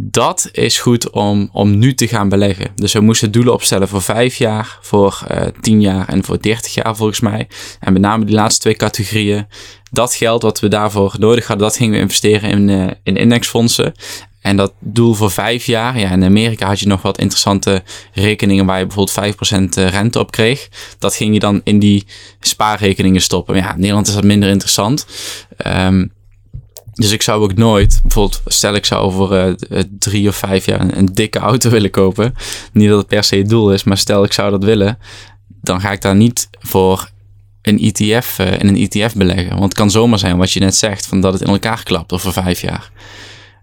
dat 0.00 0.48
is 0.52 0.78
goed 0.78 1.10
om, 1.10 1.48
om 1.52 1.78
nu 1.78 1.94
te 1.94 2.08
gaan 2.08 2.28
beleggen. 2.28 2.70
Dus 2.74 2.92
we 2.92 3.00
moesten 3.00 3.30
doelen 3.30 3.52
opstellen 3.52 3.88
voor 3.88 4.02
vijf 4.02 4.36
jaar, 4.36 4.78
voor 4.80 5.22
uh, 5.30 5.42
tien 5.60 5.80
jaar 5.80 6.08
en 6.08 6.24
voor 6.24 6.42
dertig 6.42 6.74
jaar 6.74 6.96
volgens 6.96 7.20
mij. 7.20 7.48
En 7.80 7.92
met 7.92 8.02
name 8.02 8.24
die 8.24 8.34
laatste 8.34 8.60
twee 8.60 8.76
categorieën. 8.76 9.46
Dat 9.90 10.14
geld 10.14 10.42
wat 10.42 10.60
we 10.60 10.68
daarvoor 10.68 11.16
nodig 11.18 11.46
hadden, 11.46 11.66
dat 11.66 11.76
gingen 11.76 11.94
we 11.94 12.00
investeren 12.00 12.50
in, 12.50 12.68
uh, 12.68 12.86
in 13.02 13.16
indexfondsen. 13.16 13.94
En 14.40 14.56
dat 14.56 14.72
doel 14.80 15.14
voor 15.14 15.30
vijf 15.30 15.66
jaar, 15.66 15.98
ja, 15.98 16.10
in 16.10 16.24
Amerika 16.24 16.66
had 16.66 16.80
je 16.80 16.86
nog 16.86 17.02
wat 17.02 17.18
interessante 17.18 17.82
rekeningen 18.12 18.66
waar 18.66 18.78
je 18.78 18.86
bijvoorbeeld 18.86 19.36
5% 19.36 19.90
rente 19.90 20.18
op 20.18 20.30
kreeg. 20.30 20.68
Dat 20.98 21.14
ging 21.14 21.34
je 21.34 21.40
dan 21.40 21.60
in 21.64 21.78
die 21.78 22.06
spaarrekeningen 22.40 23.20
stoppen. 23.20 23.56
Ja, 23.56 23.72
in 23.72 23.80
Nederland 23.80 24.06
is 24.06 24.14
dat 24.14 24.24
minder 24.24 24.48
interessant. 24.48 25.06
Um, 25.66 26.12
dus 26.98 27.12
ik 27.12 27.22
zou 27.22 27.42
ook 27.42 27.54
nooit, 27.54 28.00
bijvoorbeeld, 28.02 28.42
stel 28.46 28.74
ik 28.74 28.84
zou 28.84 29.02
over 29.02 29.56
uh, 29.70 29.82
drie 29.98 30.28
of 30.28 30.36
vijf 30.36 30.66
jaar 30.66 30.96
een, 30.96 31.06
dikke 31.06 31.38
auto 31.38 31.70
willen 31.76 31.90
kopen. 31.90 32.34
Niet 32.72 32.88
dat 32.88 32.98
het 32.98 33.06
per 33.06 33.24
se 33.24 33.36
het 33.36 33.48
doel 33.48 33.72
is, 33.72 33.84
maar 33.84 33.98
stel 33.98 34.24
ik 34.24 34.32
zou 34.32 34.50
dat 34.50 34.64
willen, 34.64 34.98
dan 35.46 35.80
ga 35.80 35.92
ik 35.92 36.02
daar 36.02 36.16
niet 36.16 36.48
voor 36.58 37.10
een 37.62 37.78
ETF, 37.78 38.38
uh, 38.38 38.52
in 38.52 38.68
een 38.68 38.76
ETF 38.76 39.14
beleggen. 39.14 39.48
Want 39.48 39.62
het 39.62 39.74
kan 39.74 39.90
zomaar 39.90 40.18
zijn 40.18 40.36
wat 40.36 40.52
je 40.52 40.60
net 40.60 40.76
zegt, 40.76 41.06
van 41.06 41.20
dat 41.20 41.32
het 41.32 41.42
in 41.42 41.48
elkaar 41.48 41.82
klapt 41.82 42.12
over 42.12 42.32
vijf 42.32 42.60
jaar. 42.60 42.90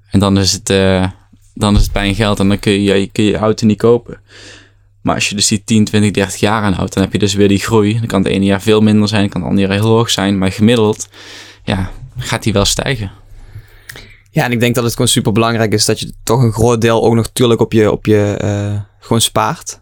En 0.10 0.20
dan 0.20 0.38
is 0.38 0.52
het, 0.52 0.70
uh, 0.70 1.08
dan 1.54 1.76
is 1.76 1.90
het 1.94 2.16
geld 2.16 2.40
en 2.40 2.48
dan 2.48 2.60
kun 2.60 2.82
je, 2.82 3.10
kun 3.12 3.24
je 3.24 3.32
je 3.32 3.38
auto 3.38 3.66
niet 3.66 3.78
kopen. 3.78 4.20
Maar 5.02 5.16
als 5.16 5.30
je 5.30 5.36
dus 5.36 5.48
die 5.48 5.64
10, 5.64 5.86
20, 5.86 6.12
30 6.12 6.40
jaar 6.40 6.62
aanhoudt, 6.62 6.94
dan 6.94 7.04
heb 7.04 7.12
je 7.12 7.20
dus 7.20 7.34
weer 7.34 7.48
die 7.48 7.60
groei. 7.60 7.94
Dan 8.00 8.08
kan 8.08 8.24
het 8.24 8.32
ene 8.32 8.46
jaar 8.46 8.62
veel 8.62 8.82
minder 8.82 9.08
zijn, 9.08 9.30
kan 9.30 9.42
het 9.42 9.50
andere 9.50 9.68
jaar 9.68 9.78
heel 9.78 9.90
hoog 9.90 10.10
zijn. 10.10 10.38
Maar 10.38 10.52
gemiddeld, 10.52 11.10
ja, 11.64 11.92
gaat 12.18 12.44
die 12.44 12.54
wel 12.54 12.66
stijgen. 12.66 13.12
Ja, 14.36 14.44
en 14.44 14.52
ik 14.52 14.60
denk 14.60 14.76
dat 14.76 14.84
het 14.84 14.94
gewoon 14.94 15.08
super 15.08 15.32
belangrijk 15.32 15.74
is 15.74 15.86
dat 15.86 16.00
je 16.00 16.14
toch 16.24 16.42
een 16.42 16.52
groot 16.52 16.82
deel 16.82 17.04
ook 17.04 17.14
nog 17.14 17.26
natuurlijk 17.26 17.62
op 17.62 17.74
je, 17.74 17.92
op 17.92 18.06
je 18.06 18.40
uh, 18.44 18.80
gewoon 19.00 19.22
spaart. 19.22 19.82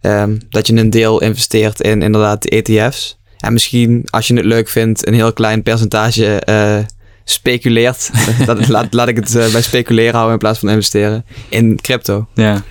Um, 0.00 0.38
dat 0.48 0.66
je 0.66 0.76
een 0.76 0.90
deel 0.90 1.20
investeert 1.20 1.80
in 1.80 2.02
inderdaad 2.02 2.42
de 2.42 2.48
ETF's. 2.48 3.18
En 3.38 3.52
misschien, 3.52 4.06
als 4.10 4.26
je 4.28 4.34
het 4.34 4.44
leuk 4.44 4.68
vindt, 4.68 5.06
een 5.06 5.14
heel 5.14 5.32
klein 5.32 5.62
percentage 5.62 6.42
uh, 6.48 6.78
speculeert. 7.24 8.10
dat, 8.46 8.68
laat, 8.68 8.92
laat 8.92 9.08
ik 9.08 9.16
het 9.16 9.34
uh, 9.34 9.52
bij 9.52 9.62
speculeren 9.62 10.12
houden 10.12 10.32
in 10.32 10.38
plaats 10.38 10.58
van 10.58 10.68
investeren 10.68 11.24
in 11.48 11.80
crypto. 11.80 12.28
Ja. 12.34 12.62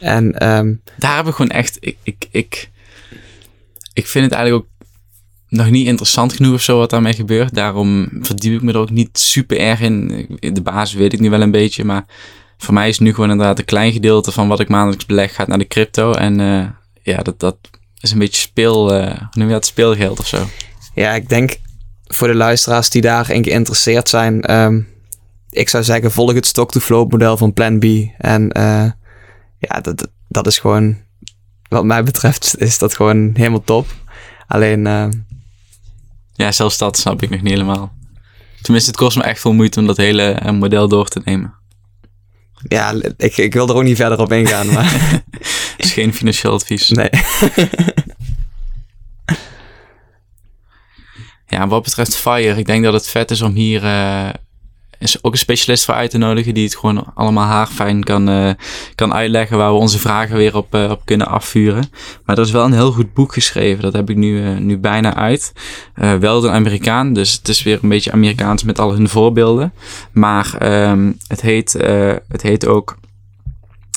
En 0.00 0.24
um, 0.48 0.82
daar 0.98 1.14
hebben 1.14 1.32
we 1.32 1.38
gewoon 1.38 1.50
echt. 1.50 1.76
Ik, 1.80 1.96
ik, 2.02 2.26
ik, 2.30 2.70
ik 3.92 4.06
vind 4.06 4.24
het 4.24 4.34
eigenlijk 4.34 4.64
ook 4.64 4.79
nog 5.50 5.70
niet 5.70 5.86
interessant 5.86 6.32
genoeg 6.32 6.54
of 6.54 6.62
zo 6.62 6.78
wat 6.78 6.90
daarmee 6.90 7.12
gebeurt. 7.12 7.54
Daarom 7.54 8.08
verdiep 8.20 8.52
ik 8.52 8.62
me 8.62 8.72
er 8.72 8.78
ook 8.78 8.90
niet 8.90 9.18
super 9.18 9.58
erg 9.58 9.80
in. 9.80 10.26
De 10.40 10.62
basis 10.62 10.98
weet 10.98 11.12
ik 11.12 11.20
nu 11.20 11.30
wel 11.30 11.40
een 11.40 11.50
beetje, 11.50 11.84
maar 11.84 12.04
voor 12.58 12.74
mij 12.74 12.88
is 12.88 12.98
nu 12.98 13.14
gewoon 13.14 13.30
inderdaad 13.30 13.58
een 13.58 13.64
klein 13.64 13.92
gedeelte 13.92 14.32
van 14.32 14.48
wat 14.48 14.60
ik 14.60 14.68
maandelijks 14.68 15.06
beleg 15.06 15.34
gaat 15.34 15.48
naar 15.48 15.58
de 15.58 15.66
crypto. 15.66 16.12
En 16.12 16.38
uh, 16.38 16.64
ja, 17.02 17.16
dat, 17.16 17.40
dat 17.40 17.56
is 18.00 18.10
een 18.10 18.18
beetje 18.18 18.40
speel, 18.40 19.00
uh, 19.00 19.16
noem 19.32 19.46
je 19.46 19.52
dat, 19.52 19.66
speelgeld 19.66 20.18
of 20.18 20.26
zo. 20.26 20.46
Ja, 20.94 21.12
ik 21.12 21.28
denk 21.28 21.56
voor 22.06 22.28
de 22.28 22.34
luisteraars 22.34 22.90
die 22.90 23.02
daarin 23.02 23.44
geïnteresseerd 23.44 24.08
zijn, 24.08 24.54
um, 24.54 24.88
ik 25.50 25.68
zou 25.68 25.84
zeggen 25.84 26.10
volg 26.10 26.32
het 26.32 26.46
stock-to-flow 26.46 27.10
model 27.10 27.36
van 27.36 27.52
Plan 27.52 27.78
B. 27.78 27.84
En 28.18 28.42
uh, 28.58 28.90
ja, 29.58 29.80
dat, 29.82 30.08
dat 30.28 30.46
is 30.46 30.58
gewoon, 30.58 30.96
wat 31.68 31.84
mij 31.84 32.02
betreft, 32.02 32.54
is 32.58 32.78
dat 32.78 32.94
gewoon 32.94 33.30
helemaal 33.34 33.64
top. 33.64 33.86
Alleen 34.46 34.86
ja, 36.40 36.52
zelfs 36.52 36.78
dat 36.78 36.98
snap 36.98 37.22
ik 37.22 37.30
nog 37.30 37.40
niet 37.40 37.52
helemaal. 37.52 37.92
Tenminste, 38.62 38.90
het 38.90 39.00
kost 39.00 39.16
me 39.16 39.22
echt 39.22 39.40
veel 39.40 39.52
moeite 39.52 39.80
om 39.80 39.86
dat 39.86 39.96
hele 39.96 40.30
eh, 40.30 40.52
model 40.52 40.88
door 40.88 41.08
te 41.08 41.20
nemen. 41.24 41.54
Ja, 42.68 42.94
ik, 43.16 43.36
ik 43.36 43.52
wil 43.54 43.68
er 43.68 43.74
ook 43.74 43.82
niet 43.82 43.96
verder 43.96 44.18
op 44.18 44.32
ingaan, 44.32 44.72
maar 44.72 44.92
Het 45.76 45.84
is 45.84 45.92
geen 45.92 46.14
financieel 46.14 46.52
advies. 46.52 46.88
nee. 46.88 47.10
Ja, 51.46 51.68
wat 51.68 51.82
betreft 51.82 52.16
Fire, 52.16 52.58
ik 52.58 52.66
denk 52.66 52.84
dat 52.84 52.92
het 52.92 53.08
vet 53.08 53.30
is 53.30 53.42
om 53.42 53.54
hier 53.54 53.84
eh, 53.84 54.28
ook 55.22 55.32
een 55.32 55.38
specialist 55.38 55.84
voor 55.84 55.94
uit 55.94 56.10
te 56.10 56.18
nodigen 56.18 56.54
die 56.54 56.64
het 56.64 56.76
gewoon 56.76 57.04
allemaal 57.14 57.46
haarfijn 57.46 58.04
kan, 58.04 58.28
eh, 58.28 58.50
kan 58.94 59.14
uitleggen 59.14 59.56
waar 59.56 59.72
we 59.72 59.78
onze 59.78 59.98
vragen 59.98 60.36
weer 60.36 60.56
op, 60.56 60.74
eh, 60.74 60.90
op 60.90 61.02
kunnen 61.04 61.26
afvuren. 61.26 61.90
Maar 62.24 62.36
er 62.36 62.44
is 62.44 62.50
wel 62.50 62.64
een 62.64 62.72
heel 62.72 62.92
goed 62.92 63.14
boek 63.14 63.32
geschreven, 63.32 63.82
dat 63.82 63.92
heb 63.92 64.10
ik 64.10 64.16
nu, 64.16 64.44
eh, 64.44 64.56
nu 64.56 64.78
bijna 64.78 65.14
uit. 65.14 65.52
Wel 66.20 66.44
een 66.44 66.50
Amerikaan, 66.50 67.12
dus 67.12 67.32
het 67.32 67.48
is 67.48 67.62
weer 67.62 67.78
een 67.82 67.88
beetje 67.88 68.12
Amerikaans 68.12 68.62
met 68.62 68.78
al 68.78 68.92
hun 68.92 69.08
voorbeelden. 69.08 69.72
Maar 70.12 70.54
ehm, 70.58 71.12
het, 71.26 71.40
heet, 71.40 71.72
het 72.28 72.42
heet 72.42 72.66
ook 72.66 72.96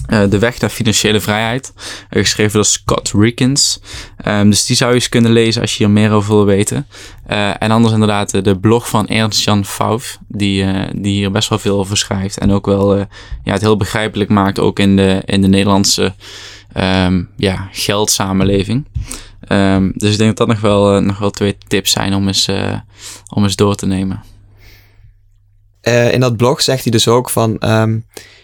eh, 0.05 0.29
De 0.29 0.39
Weg 0.39 0.59
naar 0.59 0.69
Financiële 0.69 1.19
Vrijheid. 1.19 1.73
eh, 2.09 2.21
geschreven 2.21 2.53
door 2.53 2.65
Scott 2.65 3.11
Rickens. 3.11 3.79
Ehm, 4.17 4.49
dus 4.49 4.65
die 4.65 4.75
zou 4.75 4.89
je 4.89 4.95
eens 4.95 5.09
kunnen 5.09 5.31
lezen 5.31 5.61
als 5.61 5.71
je 5.71 5.77
hier 5.77 5.93
meer 5.93 6.11
over 6.11 6.35
wil 6.35 6.45
weten. 6.45 6.87
Eh, 7.25 7.49
en 7.59 7.71
anders 7.71 7.93
inderdaad 7.93 8.43
de 8.43 8.59
blog 8.59 8.89
van 8.89 9.07
Ernst-Jan 9.07 9.65
Fauf. 9.65 10.17
Die, 10.27 10.65
die 10.95 11.13
hier 11.13 11.31
best 11.31 11.49
wel 11.49 11.59
veel 11.59 11.79
over 11.79 11.97
schrijft. 11.97 12.37
En 12.37 12.51
ook 12.51 12.65
wel 12.65 12.97
ja, 12.97 13.05
het 13.43 13.61
heel 13.61 13.77
begrijpelijk 13.77 14.29
maakt. 14.29 14.59
Ook 14.59 14.79
in 14.79 14.95
de, 14.95 15.21
in 15.25 15.41
de 15.41 15.47
Nederlandse 15.47 16.13
ehm, 16.73 17.23
ja, 17.37 17.67
geldsamenleving. 17.71 18.85
Ehm, 19.47 19.91
dus 19.93 20.11
ik 20.11 20.17
denk 20.17 20.37
dat 20.37 20.47
dat 20.47 20.47
nog 20.47 20.59
wel, 20.59 21.01
nog 21.01 21.17
wel 21.17 21.31
twee 21.31 21.57
tips 21.67 21.91
zijn 21.91 22.13
om 22.13 22.27
eens, 22.27 22.49
om 23.33 23.43
eens 23.43 23.55
door 23.55 23.75
te 23.75 23.85
nemen. 23.85 24.33
Eh, 25.84 26.13
in 26.13 26.19
dat 26.19 26.38
blog 26.38 26.62
zegt 26.62 26.84
hij 26.84 26.91
dus 26.91 27.08
ook 27.08 27.30
van 27.30 27.60
ehm, 27.60 28.00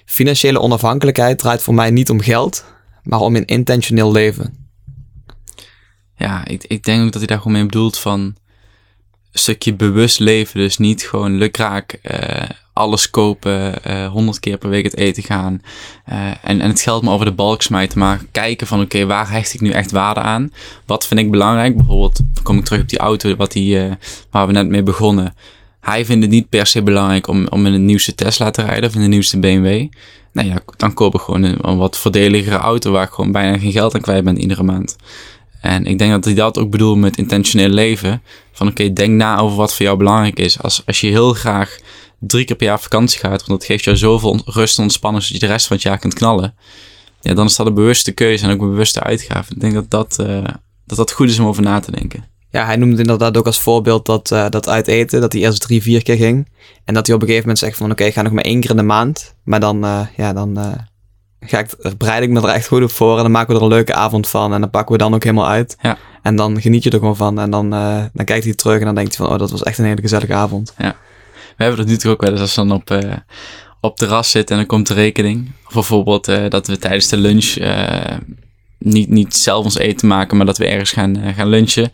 financiële 0.06 0.60
onafhankelijkheid 0.60 1.38
draait 1.38 1.62
voor 1.62 1.74
mij 1.74 1.92
niet 1.92 2.10
om 2.10 2.22
geld, 2.22 2.66
maar 3.04 3.20
om 3.20 3.36
een 3.36 3.46
intentioneel 3.46 4.12
leven. 4.12 4.70
Ja, 6.16 6.46
ik, 6.46 6.64
ik 6.64 6.84
denk 6.84 7.00
ook 7.06 7.12
dat 7.12 7.22
hij 7.22 7.28
daar 7.28 7.38
gewoon 7.38 7.54
mee 7.54 7.66
bedoelt 7.66 7.98
van 7.98 8.20
een 9.32 9.40
stukje 9.40 9.74
bewust 9.74 10.20
leven. 10.20 10.60
Dus 10.60 10.78
niet 10.78 11.04
gewoon 11.04 11.38
lukraak 11.38 11.92
eh, 11.92 12.50
alles 12.74 13.10
kopen, 13.10 13.84
eh, 13.84 14.08
honderd 14.08 14.40
keer 14.40 14.58
per 14.58 14.70
week 14.70 14.84
het 14.84 14.98
eten 14.98 15.24
gaan. 15.24 15.62
en, 16.06 16.62
en 16.62 16.70
het 16.70 16.82
geld 16.82 17.04
maar 17.04 17.14
over 17.14 17.26
de 17.26 17.32
balk 17.32 17.62
smijten. 17.62 18.00
Maar 18.00 18.22
kijken 18.32 18.68
van 18.68 18.82
oké, 18.82 19.06
waar 19.06 19.32
hecht 19.32 19.54
ik 19.54 19.62
nu 19.62 19.70
echt 19.70 19.92
waarde 19.92 20.20
aan? 20.20 20.54
Wat 20.86 21.08
vind 21.08 21.20
ik 21.20 21.32
belangrijk? 21.32 21.78
Bijvoorbeeld, 21.78 22.20
kom 22.44 22.58
ik 22.58 22.66
terug 22.66 22.82
op 22.82 22.90
die 22.90 23.00
auto 23.00 23.36
wat 23.36 23.52
die, 23.52 23.98
waar 24.32 24.48
we 24.48 24.54
net 24.54 24.68
mee 24.68 24.84
begonnen. 24.84 25.34
Hij 25.80 26.06
vindt 26.06 26.22
het 26.22 26.32
niet 26.32 26.50
per 26.50 26.66
se 26.66 26.84
belangrijk 26.84 27.28
om, 27.28 27.48
om 27.48 27.66
in 27.66 27.74
een 27.74 27.86
nieuwste 27.86 28.16
Tesla 28.16 28.52
te 28.52 28.62
rijden 28.62 28.90
of 28.90 28.96
in 28.96 29.02
de 29.02 29.08
nieuwste 29.08 29.40
BMW. 29.40 29.88
Nou 30.34 30.48
ja, 30.48 30.60
dan 30.78 30.94
koop 30.94 31.14
ik 31.14 31.22
gewoon 31.22 31.44
een, 31.44 31.78
wat 31.78 31.98
voordeligere 31.98 32.58
auto 32.58 32.92
waar 32.92 33.04
ik 33.04 33.12
gewoon 33.12 33.32
bijna 33.32 33.58
geen 33.58 33.72
geld 33.72 33.96
aan 33.96 34.02
kwijt 34.02 34.24
ben 34.24 34.40
iedere 34.40 34.64
maand. 34.64 34.96
En 35.62 35.86
ik 35.86 35.98
denk 35.98 36.12
dat 36.12 36.26
hij 36.26 36.34
dat 36.34 36.58
ook 36.58 36.70
bedoelt 36.70 36.98
met 36.98 37.18
intentioneel 37.18 37.70
leven. 37.70 38.22
Van 38.52 38.68
oké, 38.68 38.94
denk 38.94 39.14
na 39.14 39.38
over 39.38 39.58
wat 39.58 39.76
voor 39.76 39.86
jou 39.86 39.98
belangrijk 39.98 40.40
is. 40.40 40.62
Als, 40.62 40.86
als 40.86 41.02
je 41.02 41.08
heel 41.08 41.34
graag 41.34 41.78
drie 42.20 42.46
keer 42.46 42.56
per 42.56 42.68
jaar 42.68 42.80
vakantie 42.80 43.20
gaat, 43.20 43.46
want 43.46 43.60
dat 43.60 43.66
geeft 43.66 43.84
jou 43.84 43.98
zoveel 43.98 44.42
rust 44.46 44.78
en 44.78 44.84
ontspanning 44.84 45.24
zodat 45.24 45.42
je 45.42 45.48
de 45.48 45.54
rest 45.54 45.68
van 45.68 45.76
het 45.76 45.86
jaar 45.86 46.00
kunt 46.00 46.14
knallen. 46.14 46.56
Ja, 47.22 47.34
dan 47.34 47.46
is 47.46 47.56
dat 47.56 47.68
een 47.68 47.74
bewuste 47.74 48.12
keuze 48.12 48.46
en 48.46 48.52
ook 48.52 48.62
een 48.62 48.70
bewuste 48.70 49.04
uitgave. 49.04 49.54
Ik 49.54 49.60
denk 49.60 49.74
dat 49.74 49.90
dat, 49.90 50.20
eh, 50.20 50.44
dat, 50.86 50.98
dat 50.98 51.12
goed 51.12 51.30
is 51.30 51.40
om 51.40 51.46
over 51.46 51.64
na 51.64 51.80
te 51.80 51.92
denken. 51.92 52.26
Ja, 52.52 52.66
hij 52.66 52.76
noemde 52.76 53.02
inderdaad 53.02 53.38
ook 53.38 53.46
als 53.46 53.60
voorbeeld 53.60 54.06
dat, 54.06 54.32
eh, 54.32 54.50
dat 54.50 54.70
uit 54.70 54.88
eten, 54.88 55.22
dat 55.22 55.34
hij 55.34 55.42
eerst 55.42 55.62
drie, 55.62 55.82
vier 55.82 56.04
keer 56.04 56.16
ging. 56.16 56.48
En 56.86 56.94
dat 56.94 57.06
hij 57.06 57.16
op 57.16 57.22
een 57.22 57.28
gegeven 57.28 57.48
moment 57.48 57.66
zegt 57.66 57.78
van 57.78 57.92
oké, 57.92 58.04
ik 58.04 58.14
ga 58.14 58.22
nog 58.22 58.32
maar 58.32 58.44
één 58.44 58.60
keer 58.60 58.70
in 58.70 58.76
de 58.76 58.84
maand. 58.84 59.36
Maar 59.44 59.60
dan, 59.60 59.84
eh, 59.84 60.02
ja, 60.18 60.34
dan 60.34 60.58
eh, 60.58 60.72
ga 61.40 61.60
ik, 61.60 61.98
bereid 61.98 62.24
ik 62.24 62.30
me 62.30 62.42
er 62.42 62.48
echt 62.48 62.68
goed 62.68 62.84
op 62.84 62.92
voor 62.92 63.16
en 63.16 63.22
dan 63.22 63.32
maken 63.32 63.54
we 63.54 63.60
er 63.60 63.66
een 63.66 63.72
leuke 63.72 63.94
avond 63.94 64.28
van. 64.28 64.54
En 64.54 64.62
dan 64.62 64.70
pakken 64.70 64.92
we 64.92 64.98
dan 64.98 65.14
ook 65.14 65.24
helemaal 65.24 65.48
uit. 65.48 65.78
Ja. 65.82 65.98
En 66.22 66.36
dan 66.36 66.62
geniet 66.62 66.84
je 66.84 66.90
er 66.90 67.00
gewoon 67.00 67.16
van. 67.16 67.40
En 67.40 67.50
dan, 67.50 67.70
dan 68.14 68.26
kijkt 68.26 68.44
hij 68.44 68.54
terug 68.54 68.80
en 68.80 68.86
dan 68.86 68.96
denkt 68.96 69.18
hij 69.18 69.26
van 69.26 69.36
oh, 69.36 69.40
dat 69.40 69.52
was 69.52 69.64
echt 69.64 69.78
een 69.78 69.86
hele 69.86 70.02
gezellige 70.02 70.34
avond. 70.34 70.74
We 70.78 71.66
hebben 71.66 71.78
dat 71.78 71.88
nu 71.88 71.98
toch 71.98 72.12
ook 72.12 72.22
wel 72.22 72.32
eens 72.32 72.40
als 72.40 72.56
we 72.56 72.66
dan 72.66 72.72
op, 72.72 73.00
op 73.82 73.98
terras 73.98 74.32
zitten 74.32 74.56
en 74.56 74.62
dan 74.62 74.76
komt 74.76 74.88
de 74.88 74.94
rekening. 74.94 75.52
Of 75.68 75.74
bijvoorbeeld 75.74 76.26
dat 76.50 76.68
we 76.68 76.78
tijdens 76.78 77.08
de 77.08 77.18
lunch 77.18 77.56
niet, 78.80 79.10
niet 79.10 79.36
zelf 79.36 79.66
ons 79.66 79.78
eten 79.78 80.08
maken, 80.08 80.38
maar 80.38 80.46
dat 80.46 80.58
we 80.58 80.68
ergens 80.68 80.92
gaan, 80.92 81.22
eh, 81.22 81.36
gaan 81.36 81.50
lunchen. 81.50 81.92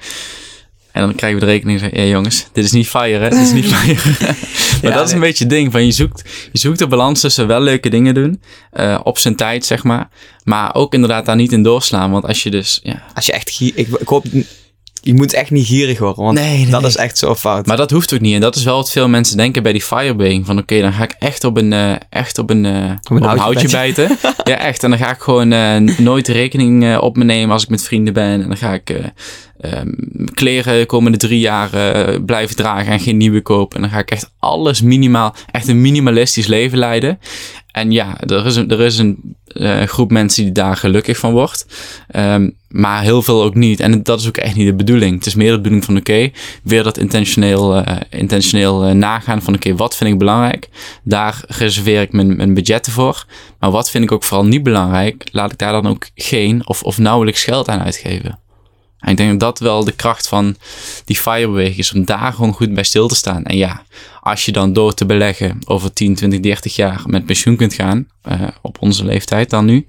En 0.91 1.01
dan 1.01 1.15
krijgen 1.15 1.39
we 1.39 1.45
de 1.45 1.51
rekening 1.51 1.79
en 1.79 1.83
zeggen, 1.83 2.05
ja 2.05 2.13
jongens, 2.13 2.47
dit 2.53 2.65
is 2.65 2.71
niet 2.71 2.87
fire 2.87 3.23
hè, 3.23 3.29
dit 3.29 3.39
is 3.39 3.51
niet 3.51 3.65
fire. 3.75 3.99
maar 4.19 4.91
Ja, 4.91 4.97
dat 4.97 5.05
is 5.05 5.11
een 5.11 5.19
nee. 5.19 5.27
beetje 5.27 5.43
het 5.43 5.53
ding, 5.53 5.71
van 5.71 5.85
je 5.85 5.91
zoekt, 5.91 6.29
je 6.51 6.59
zoekt 6.59 6.79
de 6.79 6.87
balans 6.87 7.21
tussen 7.21 7.47
wel 7.47 7.61
leuke 7.61 7.89
dingen 7.89 8.13
doen, 8.13 8.41
eh, 8.71 8.99
op 9.03 9.17
zijn 9.17 9.35
tijd 9.35 9.65
zeg 9.65 9.83
maar. 9.83 10.09
Maar 10.43 10.75
ook 10.75 10.93
inderdaad 10.93 11.25
daar 11.25 11.35
niet 11.35 11.51
in 11.51 11.63
doorslaan, 11.63 12.11
want 12.11 12.25
als 12.25 12.43
je 12.43 12.49
dus, 12.51 12.79
ja, 12.83 13.03
Als 13.13 13.25
je 13.25 13.31
echt 13.31 13.59
ik, 13.59 13.87
ik 13.87 14.07
hoop, 14.07 14.25
je 15.05 15.13
moet 15.13 15.33
echt 15.33 15.51
niet 15.51 15.67
gierig 15.67 15.99
worden, 15.99 16.23
want 16.23 16.37
Nee, 16.39 16.57
nee, 16.57 16.69
dat 16.69 16.81
nee. 16.81 16.89
is 16.89 16.95
echt 16.95 17.17
zo 17.17 17.35
fout. 17.35 17.65
Maar 17.65 17.77
dat 17.77 17.91
hoeft 17.91 18.13
ook 18.13 18.19
niet. 18.19 18.33
En 18.33 18.41
dat 18.41 18.55
is 18.55 18.63
wel 18.63 18.75
wat 18.75 18.91
veel 18.91 19.07
mensen 19.07 19.37
denken 19.37 19.63
bij 19.63 19.71
die 19.71 19.81
firebreaking. 19.81 20.45
Van 20.45 20.57
oké, 20.57 20.81
dan 20.81 20.93
ga 20.93 21.03
ik 21.03 21.15
echt 21.19 21.43
op 21.43 21.57
een, 21.57 21.73
eh, 21.73 21.95
echt 22.09 22.37
op 22.37 22.49
een, 22.49 22.65
eh, 22.65 22.91
op 23.03 23.11
een 23.11 23.23
houtje 23.23 23.43
houtje, 23.43 23.69
bijten. 23.69 24.17
ja, 24.43 24.57
echt. 24.57 24.83
En 24.83 24.89
dan 24.89 24.99
ga 24.99 25.11
ik 25.11 25.19
gewoon 25.19 25.51
eh, 25.51 25.77
nooit 25.97 26.27
rekening 26.27 26.83
eh, 26.83 26.97
op 27.01 27.17
me 27.17 27.23
nemen 27.23 27.51
als 27.53 27.63
ik 27.63 27.69
met 27.69 27.83
vrienden 27.83 28.13
ben. 28.13 28.41
En 28.41 28.47
dan 28.47 28.57
ga 28.57 28.73
ik 28.73 29.01
ehm, 29.59 29.91
kleren 30.33 30.79
de 30.79 30.85
komende 30.85 31.17
drie 31.17 31.39
jaar 31.39 31.73
eh, 31.73 32.23
blijven 32.25 32.55
dragen 32.55 32.91
en 32.91 32.99
geen 32.99 33.17
nieuwe 33.17 33.41
kopen. 33.41 33.75
En 33.75 33.81
dan 33.81 33.91
ga 33.91 33.99
ik 33.99 34.11
echt 34.11 34.31
alles 34.39 34.81
minimaal, 34.81 35.35
echt 35.51 35.67
een 35.67 35.81
minimalistisch 35.81 36.47
leven 36.47 36.77
leiden. 36.77 37.19
En 37.71 37.91
ja, 37.91 38.21
er 38.21 38.45
is 38.45 38.55
een, 38.55 38.69
er 38.69 38.81
is 38.81 38.97
een 38.97 39.35
eh, 39.55 39.83
groep 39.83 40.11
mensen 40.11 40.43
die 40.43 40.51
daar 40.51 40.77
gelukkig 40.77 41.17
van 41.17 41.31
wordt. 41.31 41.65
Ehm, 42.07 42.49
maar 42.67 43.01
heel 43.01 43.21
veel 43.21 43.43
ook 43.43 43.55
niet. 43.55 43.79
En 43.79 44.03
dat 44.03 44.19
is 44.19 44.27
ook 44.27 44.37
echt 44.37 44.55
niet 44.55 44.67
de 44.67 44.75
bedoeling. 44.75 45.15
Het 45.15 45.25
is 45.25 45.35
meer 45.35 45.51
de 45.51 45.57
bedoeling 45.57 45.85
van 45.85 45.97
oké, 45.97 46.31
weer 46.63 46.83
dat 46.83 46.97
intentioneel, 46.97 47.75
eh, 47.75 47.95
intentioneel 48.09 48.83
eh, 48.83 48.91
nagaan 48.91 49.41
van 49.41 49.55
oké, 49.55 49.75
wat 49.75 49.95
vind 49.95 50.09
ik 50.11 50.17
belangrijk? 50.17 50.69
Daar 51.03 51.43
reserveer 51.47 52.01
ik 52.01 52.11
mijn, 52.11 52.35
mijn 52.35 52.53
budgetten 52.53 52.91
voor. 52.91 53.25
Maar 53.59 53.71
wat 53.71 53.89
vind 53.89 54.03
ik 54.03 54.11
ook 54.11 54.23
vooral 54.23 54.45
niet 54.45 54.63
belangrijk? 54.63 55.27
Laat 55.31 55.51
ik 55.51 55.57
daar 55.57 55.71
dan 55.71 55.87
ook 55.87 56.09
geen 56.15 56.67
of, 56.67 56.83
of 56.83 56.97
nauwelijks 56.97 57.43
geld 57.43 57.67
aan 57.67 57.81
uitgeven. 57.81 58.39
En 58.99 59.11
ik 59.11 59.17
denk 59.17 59.29
dat 59.29 59.39
dat 59.39 59.59
wel 59.59 59.83
de 59.83 59.91
kracht 59.91 60.27
van 60.27 60.55
die 61.05 61.17
firebeweging 61.17 61.77
is 61.77 61.93
om 61.93 62.05
daar 62.05 62.33
gewoon 62.33 62.53
goed 62.53 62.73
bij 62.73 62.83
stil 62.83 63.07
te 63.07 63.15
staan. 63.15 63.43
En 63.43 63.57
ja, 63.57 63.83
als 64.25 64.45
je 64.45 64.51
dan 64.51 64.73
door 64.73 64.93
te 64.93 65.05
beleggen 65.05 65.59
over 65.65 65.93
10, 65.93 66.15
20, 66.15 66.39
30 66.39 66.75
jaar 66.75 67.01
met 67.05 67.25
pensioen 67.25 67.55
kunt 67.55 67.73
gaan, 67.73 68.07
eh, 68.21 68.41
op 68.61 68.77
onze 68.79 69.05
leeftijd 69.05 69.49
dan 69.49 69.65
nu, 69.65 69.87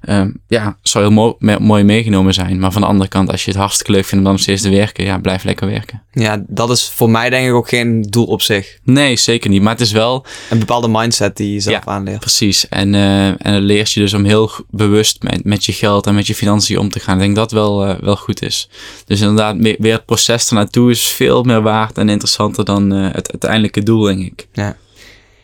ehm, 0.00 0.30
ja, 0.48 0.76
zou 0.82 1.04
heel 1.14 1.36
me- 1.38 1.58
mooi 1.60 1.82
meegenomen 1.84 2.34
zijn. 2.34 2.58
Maar 2.58 2.72
van 2.72 2.80
de 2.80 2.86
andere 2.86 3.08
kant, 3.08 3.30
als 3.30 3.44
je 3.44 3.50
het 3.50 3.60
hartstikke 3.60 3.92
leuk 3.92 4.00
vindt 4.04 4.16
om 4.18 4.22
dan 4.22 4.32
nog 4.32 4.40
steeds 4.42 4.62
te 4.62 4.70
werken, 4.70 5.04
ja, 5.04 5.18
blijf 5.18 5.44
lekker 5.44 5.66
werken. 5.66 6.02
Ja, 6.12 6.44
dat 6.48 6.70
is 6.70 6.88
voor 6.94 7.10
mij 7.10 7.30
denk 7.30 7.46
ik 7.48 7.52
ook 7.54 7.68
geen 7.68 8.02
doel 8.02 8.24
op 8.26 8.42
zich. 8.42 8.78
Nee, 8.84 9.16
zeker 9.16 9.50
niet. 9.50 9.62
Maar 9.62 9.72
het 9.72 9.80
is 9.80 9.92
wel 9.92 10.24
Een 10.50 10.58
bepaalde 10.58 10.88
mindset 10.88 11.36
die 11.36 11.52
je 11.52 11.60
zelf 11.60 11.84
Ja. 11.84 11.92
aanleert. 11.92 12.20
precies. 12.20 12.68
En, 12.68 12.94
eh 12.94 13.26
en 13.26 13.38
het 13.54 13.62
leert 13.62 13.92
je 13.92 14.00
dus 14.00 14.14
om 14.14 14.24
heel 14.24 14.50
bewust 14.70 15.22
met, 15.22 15.44
met 15.44 15.64
je 15.64 15.72
geld 15.72 16.06
en 16.06 16.14
met 16.14 16.26
je 16.26 16.34
financiën 16.34 16.78
om 16.78 16.88
te 16.88 17.00
gaan. 17.00 17.14
Ik 17.14 17.20
denk 17.20 17.34
dat 17.36 17.52
wel, 17.52 17.84
eh, 17.86 17.98
wel 18.00 18.16
goed 18.16 18.42
is. 18.42 18.68
Dus 19.06 19.20
inderdaad, 19.20 19.56
weer 19.78 19.92
het 19.92 20.04
proces 20.04 20.48
ernaartoe 20.48 20.90
is 20.90 21.08
veel 21.08 21.42
meer 21.42 21.62
waard 21.62 21.98
en 21.98 22.08
interessanter 22.08 22.64
dan 22.64 22.90
het 22.90 23.44
uiteindelijke 23.74 23.82
doel, 23.82 24.02
denk 24.02 24.40
ik. 24.40 24.48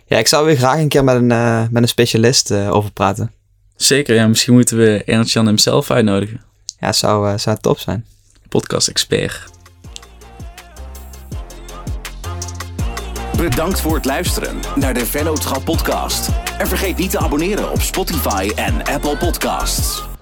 Ja, 0.08 0.18
ik 0.18 0.26
zou 0.26 0.46
weer 0.46 0.56
graag 0.56 0.78
een 0.78 0.88
keer 0.88 1.04
met 1.04 1.14
een, 1.14 1.30
eh, 1.30 1.62
met 1.70 1.82
een 1.82 1.88
specialist 1.88 2.50
eh, 2.50 2.74
over 2.74 2.92
praten. 2.92 3.32
Zeker, 3.76 4.14
ja. 4.14 4.26
Misschien 4.26 4.54
moeten 4.54 4.76
we 4.76 5.02
Ernst-Jan 5.04 5.46
hemzelf 5.46 5.90
uitnodigen. 5.90 6.40
Ja, 6.80 6.92
zou, 6.92 7.30
eh, 7.30 7.38
zou 7.38 7.56
top 7.60 7.78
zijn. 7.78 8.06
Podcast-expert. 8.48 9.44
Bedankt 13.36 13.80
voor 13.80 13.94
het 13.94 14.04
luisteren 14.04 14.56
naar 14.76 14.94
de 14.94 15.06
Vennootschap 15.06 15.64
podcast. 15.64 16.28
En 16.58 16.66
vergeet 16.66 16.96
niet 16.96 17.10
te 17.10 17.18
abonneren 17.18 17.70
op 17.70 17.80
Spotify 17.80 18.50
en 18.54 18.84
Apple 18.84 19.16
Podcasts. 19.16 20.15